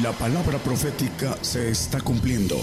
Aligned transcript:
La 0.00 0.10
palabra 0.12 0.56
profética 0.56 1.36
se 1.42 1.68
está 1.68 2.00
cumpliendo. 2.00 2.54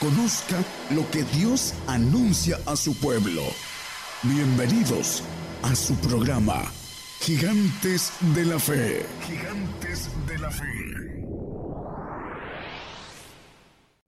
Conozca 0.00 0.56
lo 0.94 1.04
que 1.12 1.22
Dios 1.36 1.74
anuncia 1.86 2.56
a 2.64 2.76
su 2.76 2.98
pueblo. 2.98 3.42
Bienvenidos 4.22 5.22
a 5.62 5.74
su 5.74 5.92
programa, 6.00 6.62
Gigantes 7.20 8.10
de 8.34 8.46
la 8.46 8.58
Fe. 8.58 9.04
Gigantes 9.20 10.08
de 10.26 10.38
la 10.38 10.50
Fe. 10.50 10.64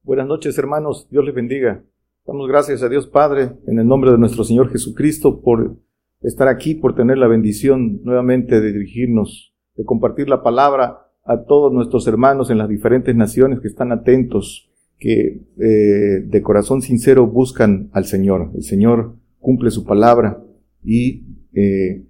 Buenas 0.02 0.26
noches 0.26 0.56
hermanos, 0.56 1.06
Dios 1.10 1.22
les 1.22 1.34
bendiga. 1.34 1.84
Damos 2.24 2.48
gracias 2.48 2.82
a 2.82 2.88
Dios 2.88 3.08
Padre 3.08 3.58
en 3.66 3.78
el 3.78 3.86
nombre 3.86 4.10
de 4.10 4.16
nuestro 4.16 4.42
Señor 4.42 4.72
Jesucristo 4.72 5.42
por 5.42 5.76
estar 6.22 6.48
aquí, 6.48 6.76
por 6.76 6.94
tener 6.94 7.18
la 7.18 7.28
bendición 7.28 8.02
nuevamente 8.04 8.58
de 8.62 8.72
dirigirnos, 8.72 9.54
de 9.74 9.84
compartir 9.84 10.30
la 10.30 10.42
palabra 10.42 11.07
a 11.28 11.44
todos 11.44 11.70
nuestros 11.72 12.08
hermanos 12.08 12.50
en 12.50 12.56
las 12.56 12.70
diferentes 12.70 13.14
naciones 13.14 13.60
que 13.60 13.68
están 13.68 13.92
atentos, 13.92 14.70
que 14.98 15.42
eh, 15.60 16.24
de 16.26 16.42
corazón 16.42 16.80
sincero 16.80 17.26
buscan 17.26 17.90
al 17.92 18.06
Señor. 18.06 18.50
El 18.54 18.62
Señor 18.62 19.14
cumple 19.38 19.70
su 19.70 19.84
palabra 19.84 20.42
y 20.82 21.24
eh, 21.52 22.06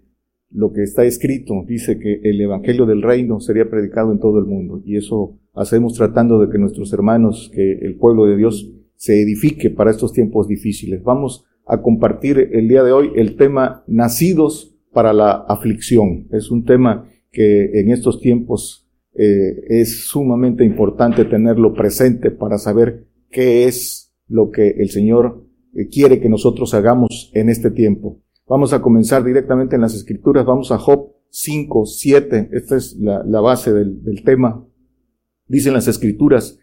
lo 0.50 0.72
que 0.72 0.84
está 0.84 1.04
escrito 1.04 1.64
dice 1.66 1.98
que 1.98 2.20
el 2.22 2.40
Evangelio 2.40 2.86
del 2.86 3.02
Reino 3.02 3.40
sería 3.40 3.68
predicado 3.68 4.12
en 4.12 4.20
todo 4.20 4.38
el 4.38 4.46
mundo. 4.46 4.80
Y 4.84 4.96
eso 4.96 5.36
hacemos 5.52 5.94
tratando 5.94 6.40
de 6.40 6.50
que 6.50 6.58
nuestros 6.58 6.92
hermanos, 6.92 7.50
que 7.52 7.72
el 7.72 7.96
pueblo 7.96 8.24
de 8.24 8.36
Dios 8.36 8.72
se 8.94 9.20
edifique 9.20 9.68
para 9.68 9.90
estos 9.90 10.12
tiempos 10.12 10.46
difíciles. 10.46 11.02
Vamos 11.02 11.44
a 11.66 11.82
compartir 11.82 12.50
el 12.52 12.68
día 12.68 12.84
de 12.84 12.92
hoy 12.92 13.10
el 13.16 13.34
tema 13.36 13.82
nacidos 13.88 14.76
para 14.92 15.12
la 15.12 15.32
aflicción. 15.32 16.28
Es 16.30 16.52
un 16.52 16.64
tema 16.64 17.08
que 17.32 17.80
en 17.80 17.90
estos 17.90 18.20
tiempos 18.20 18.87
eh, 19.20 19.64
es 19.80 20.06
sumamente 20.06 20.64
importante 20.64 21.24
tenerlo 21.24 21.74
presente 21.74 22.30
para 22.30 22.56
saber 22.56 23.08
qué 23.30 23.64
es 23.64 24.14
lo 24.28 24.52
que 24.52 24.76
el 24.78 24.90
Señor 24.90 25.44
eh, 25.74 25.88
quiere 25.88 26.20
que 26.20 26.28
nosotros 26.28 26.72
hagamos 26.72 27.32
en 27.34 27.48
este 27.48 27.72
tiempo. 27.72 28.22
Vamos 28.46 28.72
a 28.72 28.80
comenzar 28.80 29.24
directamente 29.24 29.74
en 29.74 29.82
las 29.82 29.94
escrituras. 29.94 30.46
Vamos 30.46 30.70
a 30.70 30.78
Job 30.78 31.16
5, 31.30 31.84
7. 31.84 32.50
Esta 32.52 32.76
es 32.76 32.96
la, 32.96 33.40
base 33.40 33.72
del, 33.72 34.04
del, 34.04 34.22
tema. 34.22 34.64
Dicen 35.48 35.72
las 35.72 35.88
escrituras, 35.88 36.56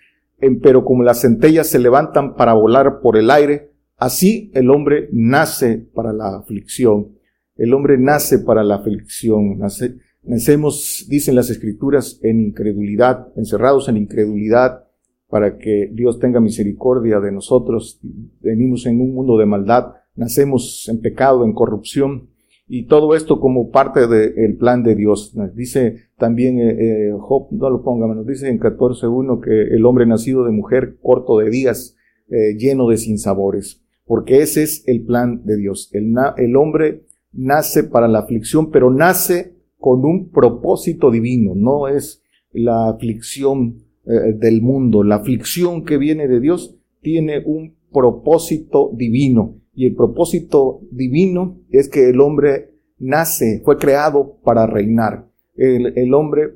pero 0.64 0.86
como 0.86 1.04
las 1.04 1.22
centellas 1.22 1.68
se 1.68 1.78
levantan 1.78 2.38
para 2.38 2.54
volar 2.54 3.02
por 3.02 3.18
el 3.18 3.32
aire, 3.32 3.74
así 3.98 4.50
el 4.54 4.70
hombre 4.70 5.10
nace 5.12 5.90
para 5.94 6.14
la 6.14 6.38
aflicción. 6.38 7.18
El 7.58 7.74
hombre 7.74 7.98
nace 7.98 8.40
para 8.40 8.64
la 8.64 8.76
aflicción. 8.76 9.60
Nace, 9.60 9.98
Nacemos, 10.26 11.06
dicen 11.08 11.36
las 11.36 11.50
escrituras, 11.50 12.20
en 12.24 12.42
incredulidad, 12.42 13.28
encerrados 13.36 13.88
en 13.90 13.98
incredulidad, 13.98 14.86
para 15.30 15.58
que 15.58 15.90
Dios 15.92 16.20
tenga 16.20 16.40
misericordia 16.40 17.20
de 17.20 17.32
nosotros. 17.32 18.00
Venimos 18.42 18.86
en 18.86 19.02
un 19.02 19.14
mundo 19.14 19.38
de 19.38 19.46
maldad, 19.46 19.94
nacemos 20.16 20.88
en 20.90 21.02
pecado, 21.02 21.46
en 21.46 21.54
corrupción, 21.54 22.30
y 22.68 22.88
todo 22.88 23.16
esto 23.16 23.40
como 23.40 23.70
parte 23.70 24.08
del 24.08 24.58
plan 24.58 24.82
de 24.84 24.96
Dios. 24.96 25.36
Dice 25.54 26.08
también 26.18 26.60
eh, 26.60 27.10
eh, 27.10 27.12
Job, 27.20 27.50
no 27.52 27.70
lo 27.70 27.84
ponga, 27.84 28.08
nos 28.08 28.26
dice 28.26 28.50
en 28.50 28.60
14.1 28.60 29.40
que 29.42 29.76
el 29.76 29.86
hombre 29.86 30.06
nacido 30.06 30.44
de 30.46 30.52
mujer, 30.52 30.98
corto 31.02 31.38
de 31.38 31.50
días, 31.50 31.96
eh, 32.30 32.56
lleno 32.58 32.88
de 32.88 32.98
sinsabores, 32.98 33.84
porque 34.06 34.40
ese 34.42 34.64
es 34.64 34.84
el 34.88 35.06
plan 35.06 35.44
de 35.46 35.58
Dios. 35.58 35.92
El 35.94 36.56
hombre 36.56 37.04
nace 37.32 37.84
para 37.84 38.08
la 38.08 38.20
aflicción, 38.20 38.72
pero 38.72 38.90
nace 38.90 39.55
con 39.86 40.04
un 40.04 40.32
propósito 40.32 41.12
divino, 41.12 41.54
no 41.54 41.88
es 41.88 42.24
la 42.52 42.90
aflicción 42.90 43.84
eh, 44.08 44.34
del 44.34 44.64
mundo. 44.64 45.04
La 45.04 45.18
aflicción 45.18 45.86
que 45.86 46.00
viene 46.00 46.28
de 46.28 46.40
Dios 46.40 46.76
tiene 47.02 47.44
un 47.46 47.76
propósito 47.94 48.90
divino 48.96 49.60
y 49.76 49.86
el 49.86 49.96
propósito 49.96 50.82
divino 50.90 51.60
es 51.70 51.88
que 51.88 52.10
el 52.10 52.20
hombre 52.20 52.72
nace, 52.98 53.62
fue 53.64 53.78
creado 53.78 54.40
para 54.44 54.66
reinar. 54.66 55.28
El, 55.56 56.16
hombre 56.16 56.56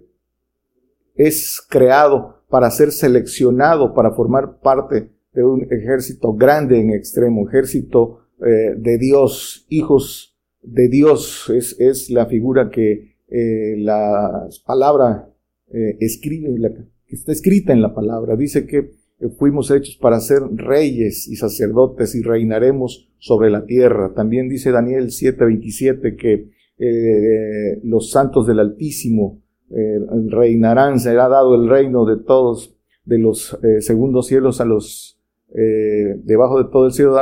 es 1.13 1.61
creado 1.69 2.41
para 2.49 2.71
ser 2.71 2.91
seleccionado, 2.91 3.93
para 3.93 4.09
formar 4.09 4.59
parte 4.59 5.11
de 5.33 5.43
un 5.43 5.67
ejército 5.71 6.33
grande 6.33 6.81
en 6.81 6.89
extremo, 6.89 7.47
ejército 7.47 8.21
eh, 8.43 8.73
de 8.75 8.97
Dios, 8.97 9.67
hijos 9.69 10.35
de 10.63 10.89
Dios, 10.89 11.51
es, 11.55 11.79
es 11.79 12.09
la 12.09 12.25
figura 12.25 12.71
que 12.71 13.18
eh, 13.31 13.75
la 13.77 14.47
palabra 14.65 15.29
eh, 15.71 15.97
escribe, 15.99 16.49
que 17.05 17.15
está 17.15 17.31
escrita 17.31 17.73
en 17.73 17.83
la 17.83 17.93
palabra, 17.93 18.35
dice 18.35 18.65
que 18.65 18.77
eh, 19.19 19.29
fuimos 19.37 19.69
hechos 19.69 19.97
para 20.01 20.19
ser 20.19 20.41
reyes 20.55 21.27
y 21.27 21.35
sacerdotes 21.35 22.15
y 22.15 22.23
reinaremos 22.23 23.11
sobre 23.19 23.51
la 23.51 23.65
tierra. 23.65 24.13
También 24.15 24.49
dice 24.49 24.71
Daniel 24.71 25.11
7:27 25.11 26.15
que 26.15 26.49
eh, 26.79 27.79
los 27.83 28.09
santos 28.09 28.47
del 28.47 28.59
Altísimo 28.59 29.43
reinarán, 30.31 30.99
será 30.99 31.29
dado 31.29 31.53
el 31.53 31.69
reino 31.69 32.03
de 32.03 32.17
todos, 32.17 32.75
de 33.05 33.19
los 33.19 33.55
segundos 33.81 34.25
cielos 34.25 34.61
a 34.61 34.65
los 34.65 35.19
debajo 35.47 36.57
de 36.63 36.71
todo 36.71 36.87
el 36.87 36.91
cielo 36.91 37.15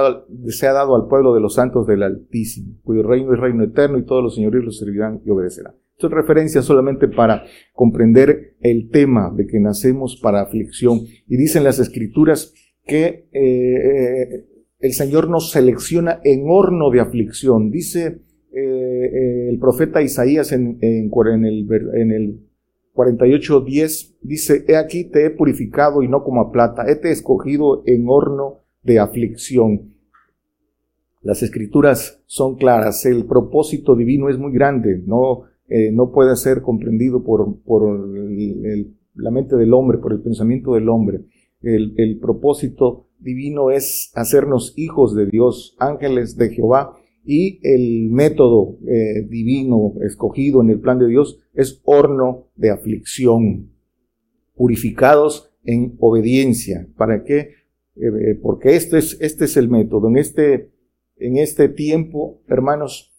se 0.48 0.68
ha 0.68 0.72
dado 0.72 0.96
al 0.96 1.10
pueblo 1.10 1.34
de 1.34 1.42
los 1.42 1.56
santos 1.56 1.86
del 1.86 2.04
Altísimo, 2.04 2.78
cuyo 2.86 3.04
reino 3.04 3.34
es 3.34 3.40
reino 3.42 3.66
eterno 3.66 3.98
y 3.98 4.06
todos 4.06 4.24
los 4.24 4.36
señoríos 4.36 4.64
los 4.64 4.78
servirán 4.78 5.20
y 5.26 5.30
obedecerán. 5.30 5.74
Esto 5.98 6.10
es 6.10 6.14
referencia 6.14 6.62
solamente 6.62 7.08
para 7.08 7.46
comprender 7.74 8.56
el 8.62 8.92
tema 8.92 9.34
de 9.36 9.48
que 9.48 9.60
nacemos 9.60 10.20
para 10.22 10.42
aflicción. 10.42 11.00
Y 11.28 11.38
dicen 11.38 11.64
las 11.64 11.80
escrituras 11.80 12.54
que 12.86 13.28
eh, 13.32 14.46
el 14.78 14.94
Señor 14.94 15.28
nos 15.28 15.50
selecciona 15.50 16.22
en 16.24 16.44
horno 16.48 16.92
de 16.92 17.00
aflicción. 17.00 17.72
Dice 17.72 18.20
eh, 18.54 19.50
el 19.50 19.58
profeta 19.58 20.04
Isaías 20.04 20.52
en, 20.52 20.78
en, 20.82 21.10
el, 21.46 21.68
en 21.96 22.12
el 22.12 22.48
48.10, 22.94 24.18
dice, 24.22 24.66
he 24.68 24.76
aquí 24.76 25.06
te 25.06 25.26
he 25.26 25.32
purificado 25.32 26.04
y 26.04 26.08
no 26.08 26.24
como 26.24 26.42
a 26.42 26.52
plata, 26.52 26.84
he 26.88 26.96
te 26.96 27.10
escogido 27.10 27.82
en 27.88 28.06
horno 28.08 28.60
de 28.84 29.00
aflicción. 29.00 29.96
Las 31.24 31.42
escrituras 31.42 32.22
son 32.28 32.56
claras, 32.56 33.04
el 33.08 33.26
propósito 33.26 33.96
divino 33.96 34.30
es 34.30 34.38
muy 34.38 34.54
grande, 34.54 35.02
no 35.04 35.46
eh, 35.68 35.92
no 35.92 36.12
puede 36.12 36.36
ser 36.36 36.62
comprendido 36.62 37.24
por, 37.24 37.62
por 37.62 38.10
la 39.16 39.32
mente 39.32 39.56
del 39.58 39.74
hombre, 39.74 39.98
por 39.98 40.14
el 40.14 40.22
pensamiento 40.22 40.74
del 40.74 40.88
hombre. 40.88 41.26
El, 41.62 42.20
propósito 42.22 43.08
divino 43.20 43.72
es 43.72 44.12
hacernos 44.16 44.74
hijos 44.78 45.16
de 45.16 45.26
Dios, 45.26 45.76
ángeles 45.80 46.38
de 46.38 46.50
Jehová, 46.50 46.94
y 47.26 47.60
el 47.64 48.10
método 48.10 48.78
eh, 48.88 49.28
divino 49.28 49.96
escogido 50.06 50.62
en 50.62 50.70
el 50.70 50.80
plan 50.80 51.00
de 51.00 51.08
Dios 51.08 51.40
es 51.54 51.82
horno 51.84 52.48
de 52.56 52.70
aflicción, 52.70 53.72
purificados 54.56 55.52
en 55.66 55.98
obediencia. 56.00 56.88
¿Para 56.96 57.26
qué? 57.26 57.50
Eh, 57.98 58.40
porque 58.42 58.76
este 58.76 59.00
es, 59.00 59.18
este 59.20 59.46
es 59.46 59.58
el 59.58 59.68
método. 59.70 60.08
En 60.08 60.18
este, 60.18 60.72
en 61.18 61.38
este 61.38 61.68
tiempo, 61.68 62.42
hermanos, 62.48 63.17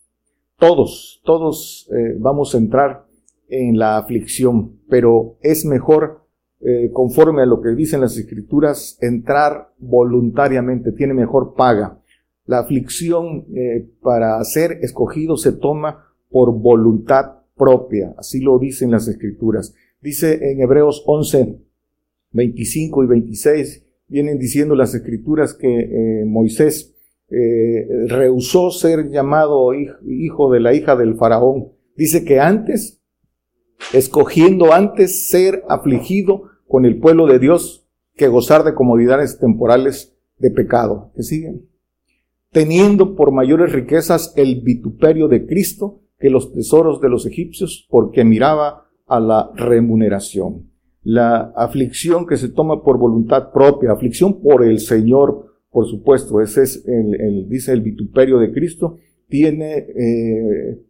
todos, 0.58 1.20
todos 1.24 1.88
eh, 1.92 2.16
vamos 2.18 2.54
a 2.54 2.58
entrar 2.58 3.06
en 3.48 3.78
la 3.78 3.96
aflicción, 3.96 4.80
pero 4.88 5.36
es 5.40 5.64
mejor, 5.64 6.26
eh, 6.60 6.90
conforme 6.92 7.42
a 7.42 7.46
lo 7.46 7.62
que 7.62 7.70
dicen 7.70 8.00
las 8.00 8.16
escrituras, 8.16 8.98
entrar 9.00 9.70
voluntariamente, 9.78 10.92
tiene 10.92 11.14
mejor 11.14 11.54
paga. 11.54 12.00
La 12.44 12.58
aflicción 12.58 13.46
eh, 13.54 13.88
para 14.02 14.42
ser 14.44 14.80
escogido 14.82 15.36
se 15.36 15.52
toma 15.52 16.06
por 16.28 16.52
voluntad 16.52 17.36
propia, 17.56 18.14
así 18.18 18.40
lo 18.40 18.58
dicen 18.58 18.90
las 18.90 19.06
escrituras. 19.06 19.74
Dice 20.00 20.50
en 20.50 20.60
Hebreos 20.60 21.02
11, 21.06 21.56
25 22.32 23.04
y 23.04 23.06
26, 23.06 23.84
vienen 24.08 24.38
diciendo 24.38 24.74
las 24.74 24.94
escrituras 24.94 25.54
que 25.54 26.24
Moisés 26.26 26.94
eh, 27.30 27.86
rehusó 28.06 28.70
ser 28.70 29.10
llamado 29.10 29.74
hijo 29.74 30.50
de 30.50 30.60
la 30.60 30.74
hija 30.74 30.96
del 30.96 31.16
faraón. 31.16 31.72
Dice 31.96 32.24
que 32.24 32.40
antes, 32.40 33.02
escogiendo 33.92 34.72
antes 34.72 35.28
ser 35.28 35.62
afligido 35.68 36.44
con 36.66 36.84
el 36.84 36.98
pueblo 36.98 37.26
de 37.26 37.38
Dios 37.38 37.86
que 38.14 38.28
gozar 38.28 38.64
de 38.64 38.74
comodidades 38.74 39.38
temporales 39.38 40.16
de 40.38 40.50
pecado. 40.50 41.12
¿Qué 41.14 41.22
siguen? 41.22 41.68
Teniendo 42.50 43.14
por 43.14 43.30
mayores 43.32 43.72
riquezas 43.72 44.32
el 44.36 44.62
vituperio 44.62 45.28
de 45.28 45.46
Cristo 45.46 46.00
que 46.18 46.30
los 46.30 46.52
tesoros 46.52 47.00
de 47.00 47.08
los 47.08 47.26
egipcios, 47.26 47.86
porque 47.90 48.24
miraba 48.24 48.88
a 49.06 49.20
la 49.20 49.50
remuneración. 49.54 50.70
La 51.02 51.52
aflicción 51.56 52.26
que 52.26 52.36
se 52.36 52.48
toma 52.48 52.82
por 52.82 52.98
voluntad 52.98 53.52
propia, 53.52 53.92
aflicción 53.92 54.40
por 54.40 54.64
el 54.64 54.80
Señor, 54.80 55.57
por 55.78 55.86
supuesto, 55.86 56.42
ese 56.42 56.64
es 56.64 56.84
el, 56.88 57.48
dice 57.48 57.72
el 57.72 57.82
vituperio 57.82 58.40
de 58.40 58.50
Cristo, 58.50 58.96
tiene, 59.28 59.76
eh, 59.76 60.82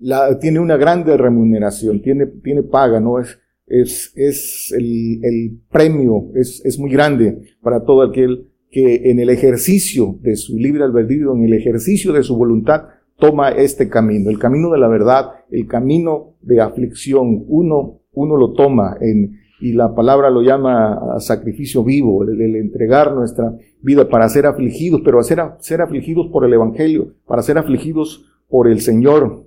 la, 0.00 0.38
tiene 0.38 0.58
una 0.60 0.76
grande 0.76 1.16
remuneración, 1.16 2.02
tiene, 2.02 2.26
tiene 2.26 2.64
paga, 2.64 3.00
no 3.00 3.18
es, 3.18 3.38
es, 3.66 4.12
es 4.14 4.74
el, 4.76 5.24
el 5.24 5.58
premio, 5.72 6.32
es, 6.34 6.60
es 6.66 6.78
muy 6.78 6.90
grande 6.90 7.56
para 7.62 7.82
todo 7.86 8.02
aquel 8.02 8.50
que 8.70 9.10
en 9.10 9.20
el 9.20 9.30
ejercicio 9.30 10.18
de 10.20 10.36
su 10.36 10.58
libre 10.58 10.84
albedrío, 10.84 11.34
en 11.34 11.44
el 11.44 11.54
ejercicio 11.54 12.12
de 12.12 12.24
su 12.24 12.36
voluntad, 12.36 12.82
toma 13.18 13.52
este 13.52 13.88
camino, 13.88 14.28
el 14.28 14.38
camino 14.38 14.70
de 14.70 14.78
la 14.80 14.88
verdad, 14.88 15.30
el 15.50 15.66
camino 15.66 16.34
de 16.42 16.60
aflicción. 16.60 17.42
Uno, 17.48 18.02
uno 18.12 18.36
lo 18.36 18.52
toma 18.52 18.98
en, 19.00 19.38
y 19.60 19.72
la 19.72 19.94
palabra 19.94 20.30
lo 20.30 20.42
llama 20.42 21.18
sacrificio 21.20 21.84
vivo, 21.84 22.22
el, 22.24 22.56
entregar 22.56 23.14
nuestra 23.14 23.56
vida 23.80 24.08
para 24.08 24.28
ser 24.28 24.46
afligidos, 24.46 25.02
pero 25.04 25.22
ser, 25.22 25.40
ser 25.60 25.80
afligidos 25.80 26.28
por 26.32 26.44
el 26.44 26.52
Evangelio, 26.52 27.14
para 27.26 27.42
ser 27.42 27.58
afligidos 27.58 28.26
por 28.48 28.68
el 28.68 28.80
Señor. 28.80 29.46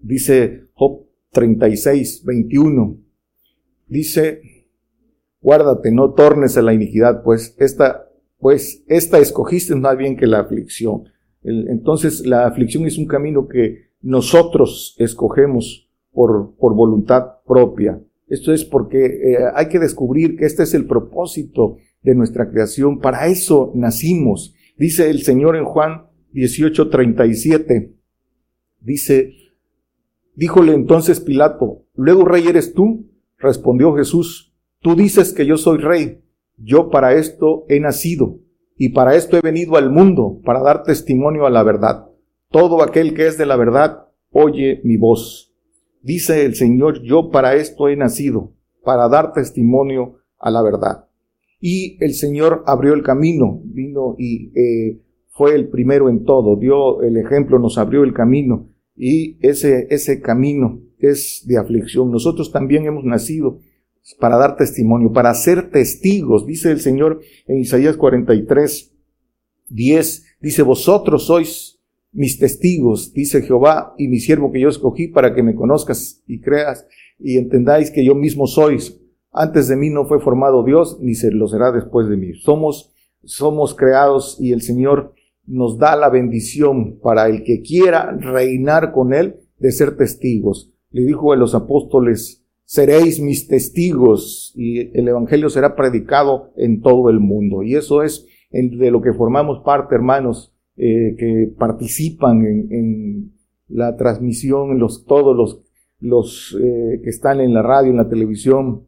Dice 0.00 0.64
Job 0.74 1.06
36, 1.32 2.24
21. 2.24 2.96
Dice, 3.88 4.40
guárdate, 5.40 5.92
no 5.92 6.12
tornes 6.12 6.56
a 6.56 6.62
la 6.62 6.74
iniquidad, 6.74 7.22
pues 7.22 7.54
esta, 7.58 8.08
pues 8.38 8.84
esta 8.88 9.18
escogiste 9.18 9.74
más 9.74 9.96
bien 9.96 10.16
que 10.16 10.26
la 10.26 10.40
aflicción. 10.40 11.04
entonces 11.42 12.26
la 12.26 12.46
aflicción 12.46 12.86
es 12.86 12.98
un 12.98 13.06
camino 13.06 13.46
que 13.46 13.90
nosotros 14.00 14.96
escogemos 14.98 15.88
por, 16.12 16.56
por 16.56 16.74
voluntad 16.74 17.42
propia. 17.46 18.00
Esto 18.28 18.52
es 18.52 18.64
porque 18.64 19.06
eh, 19.06 19.38
hay 19.54 19.68
que 19.68 19.78
descubrir 19.78 20.36
que 20.36 20.46
este 20.46 20.64
es 20.64 20.74
el 20.74 20.86
propósito 20.86 21.76
de 22.02 22.14
nuestra 22.14 22.50
creación. 22.50 23.00
Para 23.00 23.26
eso 23.28 23.72
nacimos. 23.74 24.54
Dice 24.76 25.10
el 25.10 25.22
Señor 25.22 25.56
en 25.56 25.64
Juan 25.64 26.06
18:37. 26.32 27.92
Dice, 28.80 29.32
díjole 30.34 30.74
entonces 30.74 31.20
Pilato, 31.20 31.86
¿luego 31.94 32.24
rey 32.24 32.46
eres 32.46 32.72
tú? 32.72 33.10
Respondió 33.38 33.94
Jesús, 33.94 34.54
tú 34.80 34.94
dices 34.94 35.32
que 35.32 35.46
yo 35.46 35.56
soy 35.56 35.78
rey. 35.78 36.22
Yo 36.56 36.90
para 36.90 37.14
esto 37.14 37.64
he 37.68 37.80
nacido 37.80 38.38
y 38.76 38.90
para 38.90 39.14
esto 39.14 39.36
he 39.36 39.40
venido 39.40 39.76
al 39.76 39.90
mundo, 39.90 40.40
para 40.44 40.60
dar 40.62 40.82
testimonio 40.84 41.46
a 41.46 41.50
la 41.50 41.62
verdad. 41.62 42.06
Todo 42.50 42.82
aquel 42.82 43.14
que 43.14 43.26
es 43.26 43.38
de 43.38 43.46
la 43.46 43.56
verdad 43.56 44.06
oye 44.30 44.80
mi 44.84 44.96
voz. 44.96 45.45
Dice 46.06 46.44
el 46.44 46.54
Señor, 46.54 47.02
yo 47.02 47.30
para 47.30 47.56
esto 47.56 47.88
he 47.88 47.96
nacido, 47.96 48.52
para 48.84 49.08
dar 49.08 49.32
testimonio 49.32 50.20
a 50.38 50.52
la 50.52 50.62
verdad. 50.62 51.08
Y 51.60 51.98
el 51.98 52.14
Señor 52.14 52.62
abrió 52.68 52.94
el 52.94 53.02
camino, 53.02 53.60
vino 53.64 54.14
y 54.16 54.52
eh, 54.54 55.00
fue 55.30 55.56
el 55.56 55.68
primero 55.68 56.08
en 56.08 56.22
todo, 56.22 56.54
dio 56.54 57.02
el 57.02 57.16
ejemplo, 57.16 57.58
nos 57.58 57.76
abrió 57.76 58.04
el 58.04 58.14
camino 58.14 58.68
y 58.94 59.36
ese, 59.44 59.88
ese 59.90 60.20
camino 60.20 60.80
es 61.00 61.42
de 61.44 61.58
aflicción. 61.58 62.12
Nosotros 62.12 62.52
también 62.52 62.86
hemos 62.86 63.02
nacido 63.02 63.58
para 64.20 64.36
dar 64.36 64.56
testimonio, 64.56 65.10
para 65.12 65.34
ser 65.34 65.72
testigos, 65.72 66.46
dice 66.46 66.70
el 66.70 66.78
Señor 66.78 67.18
en 67.48 67.58
Isaías 67.58 67.96
43, 67.96 68.92
10, 69.70 70.24
dice, 70.40 70.62
vosotros 70.62 71.26
sois 71.26 71.75
mis 72.16 72.38
testigos, 72.38 73.12
dice 73.12 73.42
Jehová, 73.42 73.94
y 73.98 74.08
mi 74.08 74.20
siervo 74.20 74.50
que 74.50 74.58
yo 74.58 74.70
escogí 74.70 75.06
para 75.06 75.34
que 75.34 75.42
me 75.42 75.54
conozcas 75.54 76.22
y 76.26 76.40
creas 76.40 76.86
y 77.18 77.36
entendáis 77.36 77.90
que 77.90 78.04
yo 78.04 78.14
mismo 78.14 78.46
sois. 78.46 78.98
Antes 79.32 79.68
de 79.68 79.76
mí 79.76 79.90
no 79.90 80.06
fue 80.06 80.18
formado 80.18 80.64
Dios, 80.64 80.98
ni 81.00 81.14
se 81.14 81.30
lo 81.30 81.46
será 81.46 81.72
después 81.72 82.08
de 82.08 82.16
mí. 82.16 82.32
Somos, 82.32 82.90
somos 83.22 83.74
creados 83.74 84.38
y 84.40 84.52
el 84.52 84.62
Señor 84.62 85.12
nos 85.46 85.76
da 85.76 85.94
la 85.94 86.08
bendición 86.08 86.98
para 87.00 87.28
el 87.28 87.44
que 87.44 87.60
quiera 87.60 88.16
reinar 88.18 88.92
con 88.92 89.12
Él 89.12 89.40
de 89.58 89.70
ser 89.70 89.98
testigos. 89.98 90.72
Le 90.90 91.02
dijo 91.02 91.34
a 91.34 91.36
los 91.36 91.54
apóstoles, 91.54 92.46
seréis 92.64 93.20
mis 93.20 93.46
testigos 93.46 94.54
y 94.56 94.98
el 94.98 95.06
Evangelio 95.06 95.50
será 95.50 95.76
predicado 95.76 96.50
en 96.56 96.80
todo 96.80 97.10
el 97.10 97.20
mundo. 97.20 97.62
Y 97.62 97.74
eso 97.74 98.02
es 98.02 98.26
de 98.50 98.90
lo 98.90 99.02
que 99.02 99.12
formamos 99.12 99.62
parte, 99.62 99.94
hermanos 99.94 100.55
eh, 100.76 101.16
que 101.18 101.52
participan 101.58 102.44
en, 102.44 103.32
la 103.68 103.96
transmisión, 103.96 104.78
los, 104.78 105.06
todos 105.06 105.36
los, 105.36 105.60
los 105.98 106.56
eh, 106.62 107.00
que 107.02 107.10
están 107.10 107.40
en 107.40 107.52
la 107.52 107.62
radio, 107.62 107.90
en 107.90 107.96
la 107.96 108.08
televisión, 108.08 108.84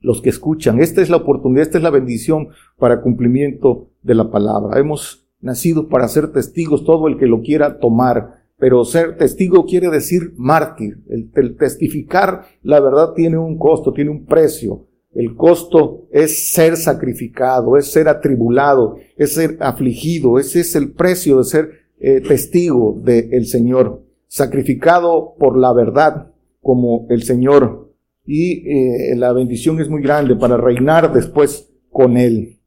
los 0.00 0.20
que 0.20 0.30
escuchan. 0.30 0.80
Esta 0.80 1.02
es 1.02 1.10
la 1.10 1.18
oportunidad, 1.18 1.62
esta 1.62 1.78
es 1.78 1.84
la 1.84 1.90
bendición 1.90 2.48
para 2.78 3.00
cumplimiento 3.00 3.90
de 4.02 4.16
la 4.16 4.30
palabra. 4.30 4.80
Hemos 4.80 5.28
nacido 5.40 5.88
para 5.88 6.08
ser 6.08 6.32
testigos, 6.32 6.84
todo 6.84 7.06
el 7.06 7.16
que 7.16 7.26
lo 7.26 7.42
quiera 7.42 7.78
tomar. 7.78 8.38
Pero 8.58 8.84
ser 8.84 9.16
testigo 9.16 9.66
quiere 9.66 9.88
decir 9.88 10.32
mártir. 10.36 11.04
el 11.08 11.56
testificar 11.56 12.46
la 12.62 12.80
verdad 12.80 13.12
tiene 13.14 13.38
un 13.38 13.56
costo, 13.56 13.92
tiene 13.92 14.10
un 14.10 14.26
precio. 14.26 14.87
El 15.18 15.34
costo 15.34 16.06
es 16.12 16.52
ser 16.52 16.76
sacrificado, 16.76 17.76
es 17.76 17.90
ser 17.90 18.06
atribulado, 18.06 18.98
es 19.16 19.34
ser 19.34 19.56
afligido. 19.58 20.38
Ese 20.38 20.60
es 20.60 20.76
el 20.76 20.92
precio 20.92 21.38
de 21.38 21.44
ser 21.44 21.70
eh, 21.98 22.20
testigo 22.20 22.96
del 23.02 23.46
Señor, 23.46 24.04
sacrificado 24.28 25.34
por 25.36 25.58
la 25.58 25.72
verdad 25.72 26.30
como 26.62 27.08
el 27.10 27.24
Señor. 27.24 27.92
Y 28.24 28.70
eh, 28.70 29.16
la 29.16 29.32
bendición 29.32 29.80
es 29.80 29.88
muy 29.88 30.02
grande 30.02 30.36
para 30.36 30.56
reinar 30.56 31.12
después 31.12 31.68
con 31.90 32.16
Él. 32.16 32.60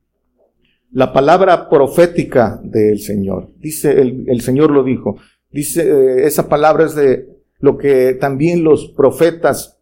La 0.92 1.14
palabra 1.14 1.70
profética 1.70 2.60
del 2.66 3.00
Señor, 3.00 3.54
dice 3.60 3.94
el, 3.94 4.42
Señor 4.42 4.72
lo 4.72 4.84
dijo, 4.84 5.16
dice, 5.50 5.90
eh, 5.90 6.26
esa 6.26 6.50
palabra 6.50 6.84
es 6.84 6.96
de 6.96 7.30
lo 7.60 7.78
que 7.78 8.18
también 8.20 8.66
los 8.66 8.90
profetas 8.90 9.81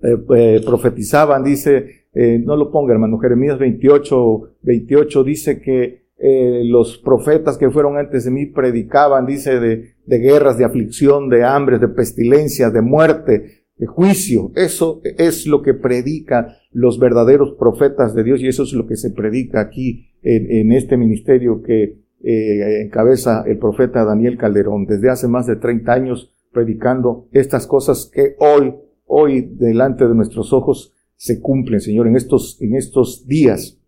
eh, 0.00 0.16
eh, 0.36 0.60
profetizaban, 0.64 1.42
dice, 1.42 2.04
eh, 2.14 2.40
no 2.44 2.56
lo 2.56 2.70
ponga 2.70 2.92
hermano, 2.92 3.18
Jeremías 3.18 3.58
28, 3.58 4.58
28 4.62 5.24
dice 5.24 5.60
que 5.60 6.06
los 6.20 6.98
profetas 6.98 7.56
que 7.58 7.70
fueron 7.70 7.96
antes 7.96 8.24
de 8.24 8.32
mí 8.32 8.46
predicaban, 8.46 9.24
dice, 9.24 9.60
de, 9.60 9.94
de 10.04 10.18
guerras, 10.18 10.58
de 10.58 10.64
aflicción, 10.64 11.28
de 11.28 11.44
hambre, 11.44 11.78
de 11.78 11.86
pestilencias, 11.86 12.72
de 12.72 12.82
muerte, 12.82 13.62
de 13.76 13.86
juicio. 13.86 14.50
Eso 14.56 15.00
es 15.04 15.46
lo 15.46 15.62
que 15.62 15.74
predican 15.74 16.48
los 16.72 16.98
verdaderos 16.98 17.54
profetas 17.56 18.16
de 18.16 18.24
Dios 18.24 18.40
y 18.40 18.48
eso 18.48 18.64
es 18.64 18.72
lo 18.72 18.88
que 18.88 18.96
se 18.96 19.12
predica 19.12 19.60
aquí 19.60 20.08
en, 20.22 20.72
este 20.72 20.96
ministerio 20.96 21.62
que 21.62 22.00
encabeza 22.20 23.44
el 23.46 23.58
profeta 23.58 24.04
Daniel 24.04 24.36
Calderón 24.36 24.86
desde 24.86 25.10
hace 25.10 25.28
más 25.28 25.46
de 25.46 25.54
30 25.54 25.92
años 25.92 26.34
predicando 26.52 27.28
estas 27.30 27.68
cosas 27.68 28.10
que 28.12 28.34
hoy 28.40 28.74
hoy 29.08 29.42
delante 29.42 30.06
de 30.06 30.14
nuestros 30.14 30.52
ojos 30.52 30.94
se 31.16 31.40
cumplen, 31.40 31.80
Señor, 31.80 32.06
en 32.06 32.16
estos, 32.16 32.60
en 32.62 32.76
estos 32.76 33.26
días. 33.26 33.78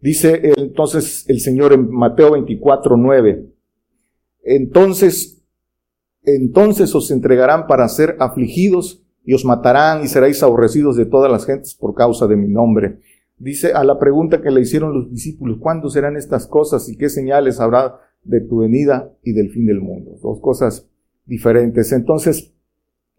Dice 0.00 0.40
entonces 0.56 1.26
el 1.28 1.40
Señor 1.40 1.74
en 1.74 1.90
Mateo 1.90 2.32
24, 2.32 2.96
9. 2.96 3.46
Entonces, 4.42 5.42
entonces 6.24 6.94
os 6.94 7.10
entregarán 7.10 7.66
para 7.66 7.86
ser 7.88 8.16
afligidos 8.18 9.02
y 9.24 9.34
os 9.34 9.44
matarán 9.44 10.02
y 10.02 10.08
seréis 10.08 10.42
aborrecidos 10.42 10.96
de 10.96 11.04
todas 11.04 11.30
las 11.30 11.44
gentes 11.44 11.74
por 11.74 11.94
causa 11.94 12.26
de 12.26 12.36
mi 12.36 12.48
nombre. 12.48 12.98
Dice 13.36 13.72
a 13.72 13.84
la 13.84 13.98
pregunta 13.98 14.40
que 14.40 14.50
le 14.50 14.60
hicieron 14.60 14.94
los 14.94 15.10
discípulos, 15.10 15.58
¿cuándo 15.60 15.88
serán 15.88 16.16
estas 16.16 16.46
cosas 16.46 16.88
y 16.88 16.96
qué 16.96 17.08
señales 17.08 17.60
habrá 17.60 18.00
de 18.22 18.40
tu 18.40 18.58
venida 18.58 19.12
y 19.22 19.32
del 19.32 19.50
fin 19.50 19.66
del 19.66 19.80
mundo? 19.80 20.16
Dos 20.22 20.40
cosas 20.40 20.86
diferentes. 21.26 21.92
Entonces, 21.92 22.52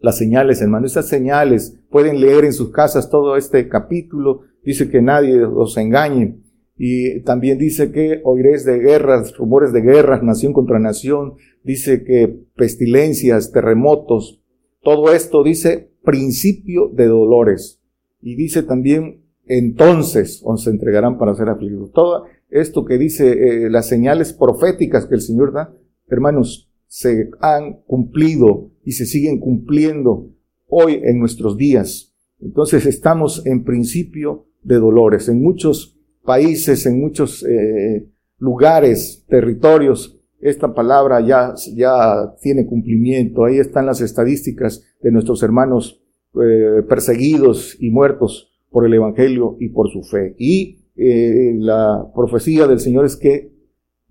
las 0.02 0.18
señales, 0.18 0.60
hermano. 0.60 0.86
Estas 0.86 1.08
señales 1.08 1.78
pueden 1.88 2.20
leer 2.20 2.44
en 2.44 2.52
sus 2.52 2.70
casas 2.70 3.08
todo 3.08 3.36
este 3.36 3.68
capítulo. 3.68 4.42
Dice 4.64 4.90
que 4.90 5.00
nadie 5.00 5.42
os 5.44 5.76
engañe. 5.76 6.38
Y 6.76 7.20
también 7.20 7.58
dice 7.58 7.92
que 7.92 8.20
oiréis 8.24 8.64
de 8.64 8.78
guerras, 8.80 9.36
rumores 9.36 9.72
de 9.72 9.80
guerras, 9.80 10.22
nación 10.22 10.52
contra 10.52 10.80
nación. 10.80 11.34
Dice 11.62 12.02
que 12.02 12.36
pestilencias, 12.56 13.52
terremotos. 13.52 14.42
Todo 14.82 15.12
esto 15.12 15.44
dice 15.44 15.92
principio 16.04 16.88
de 16.88 17.06
dolores. 17.06 17.80
Y 18.20 18.34
dice 18.34 18.64
también 18.64 19.22
entonces 19.46 20.40
os 20.44 20.66
entregarán 20.66 21.18
para 21.18 21.34
ser 21.34 21.48
afligidos. 21.48 21.92
Todo 21.92 22.24
esto 22.50 22.84
que 22.84 22.98
dice 22.98 23.66
eh, 23.66 23.70
las 23.70 23.86
señales 23.86 24.32
proféticas 24.32 25.06
que 25.06 25.14
el 25.14 25.20
Señor 25.20 25.52
da, 25.52 25.74
hermanos, 26.08 26.71
se 26.92 27.30
han 27.40 27.80
cumplido 27.86 28.70
y 28.84 28.92
se 28.92 29.06
siguen 29.06 29.40
cumpliendo 29.40 30.28
hoy 30.68 31.00
en 31.02 31.18
nuestros 31.18 31.56
días. 31.56 32.12
Entonces 32.38 32.84
estamos 32.84 33.46
en 33.46 33.64
principio 33.64 34.44
de 34.62 34.74
dolores. 34.74 35.26
En 35.30 35.42
muchos 35.42 35.98
países, 36.22 36.84
en 36.84 37.00
muchos 37.00 37.46
eh, 37.48 38.10
lugares, 38.36 39.24
territorios, 39.26 40.20
esta 40.38 40.74
palabra 40.74 41.26
ya, 41.26 41.54
ya 41.74 42.34
tiene 42.42 42.66
cumplimiento. 42.66 43.46
Ahí 43.46 43.56
están 43.56 43.86
las 43.86 44.02
estadísticas 44.02 44.84
de 45.00 45.12
nuestros 45.12 45.42
hermanos 45.42 46.02
eh, 46.34 46.82
perseguidos 46.86 47.74
y 47.80 47.88
muertos 47.88 48.52
por 48.68 48.84
el 48.84 48.92
Evangelio 48.92 49.56
y 49.60 49.70
por 49.70 49.90
su 49.90 50.02
fe. 50.02 50.34
Y 50.36 50.80
eh, 50.96 51.54
la 51.56 52.06
profecía 52.14 52.66
del 52.66 52.80
Señor 52.80 53.06
es 53.06 53.16
que 53.16 53.51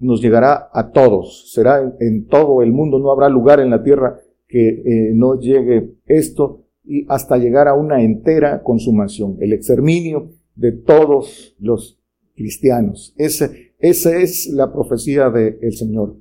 nos 0.01 0.21
llegará 0.21 0.69
a 0.73 0.91
todos, 0.91 1.51
será 1.53 1.95
en 1.99 2.25
todo 2.27 2.61
el 2.61 2.71
mundo, 2.71 2.99
no 2.99 3.11
habrá 3.11 3.29
lugar 3.29 3.59
en 3.59 3.69
la 3.69 3.83
tierra 3.83 4.19
que 4.47 4.69
eh, 4.69 5.11
no 5.13 5.39
llegue 5.39 5.93
esto 6.07 6.65
y 6.83 7.05
hasta 7.07 7.37
llegar 7.37 7.67
a 7.67 7.75
una 7.75 8.03
entera 8.03 8.63
consumación, 8.63 9.37
el 9.39 9.53
exterminio 9.53 10.31
de 10.55 10.71
todos 10.73 11.55
los 11.59 11.99
cristianos. 12.35 13.13
esa 13.17 14.17
es 14.17 14.47
la 14.51 14.73
profecía 14.73 15.29
del 15.29 15.73
Señor. 15.73 16.17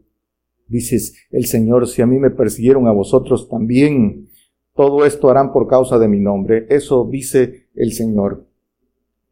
Dices, 0.69 1.17
el 1.31 1.47
Señor, 1.47 1.89
si 1.89 2.03
a 2.03 2.07
mí 2.07 2.19
me 2.19 2.31
persiguieron 2.31 2.87
a 2.87 2.93
vosotros 2.93 3.49
también, 3.49 4.29
todo 4.75 5.05
esto 5.05 5.29
harán 5.29 5.53
por 5.53 5.67
causa 5.67 5.99
de 5.99 6.07
mi 6.07 6.21
nombre. 6.21 6.67
Eso 6.69 7.09
dice 7.11 7.69
el 7.75 7.93
Señor. 7.93 8.47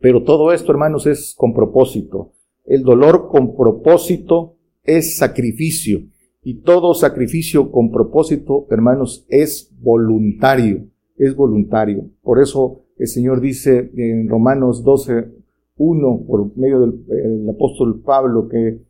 Pero 0.01 0.25
todo 0.25 0.53
esto, 0.53 0.73
hermanos, 0.73 1.07
es 1.07 1.35
con 1.37 1.55
propósito. 1.55 2.33
El 2.69 2.83
dolor 2.83 3.29
con 3.29 3.57
propósito 3.57 4.57
es 4.85 5.17
sacrificio. 5.17 6.03
Y 6.43 6.61
todo 6.61 6.93
sacrificio 6.95 7.71
con 7.73 7.91
propósito, 7.91 8.67
hermanos, 8.71 9.27
es 9.31 9.75
voluntario. 9.81 10.87
Es 11.17 11.35
voluntario. 11.35 12.11
Por 12.23 12.41
eso 12.41 12.83
el 12.99 13.09
Señor 13.09 13.41
dice 13.41 13.91
en 13.97 14.29
Romanos 14.29 14.85
12, 14.85 15.33
1, 15.77 16.25
por 16.27 16.57
medio 16.59 16.81
del 16.81 17.49
apóstol 17.49 18.03
Pablo, 18.05 18.49
que 18.49 18.83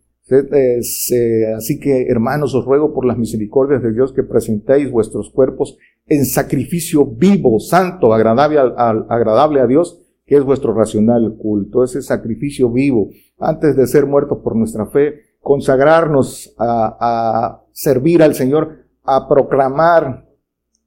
así 1.56 1.78
que, 1.78 2.06
hermanos, 2.08 2.54
os 2.54 2.64
ruego 2.64 2.92
por 2.92 3.06
las 3.06 3.16
misericordias 3.16 3.82
de 3.82 3.92
Dios 3.92 4.12
que 4.12 4.24
presentéis 4.24 4.90
vuestros 4.90 5.30
cuerpos 5.30 5.78
en 6.06 6.24
sacrificio 6.24 7.06
vivo, 7.06 7.60
santo, 7.60 8.12
agradable, 8.12 8.58
agradable 8.58 9.60
a 9.60 9.66
Dios, 9.66 10.00
que 10.28 10.36
es 10.36 10.44
vuestro 10.44 10.74
racional 10.74 11.36
culto, 11.38 11.82
ese 11.82 12.02
sacrificio 12.02 12.70
vivo, 12.70 13.08
antes 13.38 13.74
de 13.74 13.86
ser 13.86 14.04
muertos 14.04 14.38
por 14.44 14.54
nuestra 14.54 14.84
fe, 14.84 15.22
consagrarnos 15.40 16.54
a, 16.58 17.62
servir 17.72 18.22
al 18.22 18.34
Señor, 18.34 18.84
a 19.04 19.26
proclamar 19.26 20.28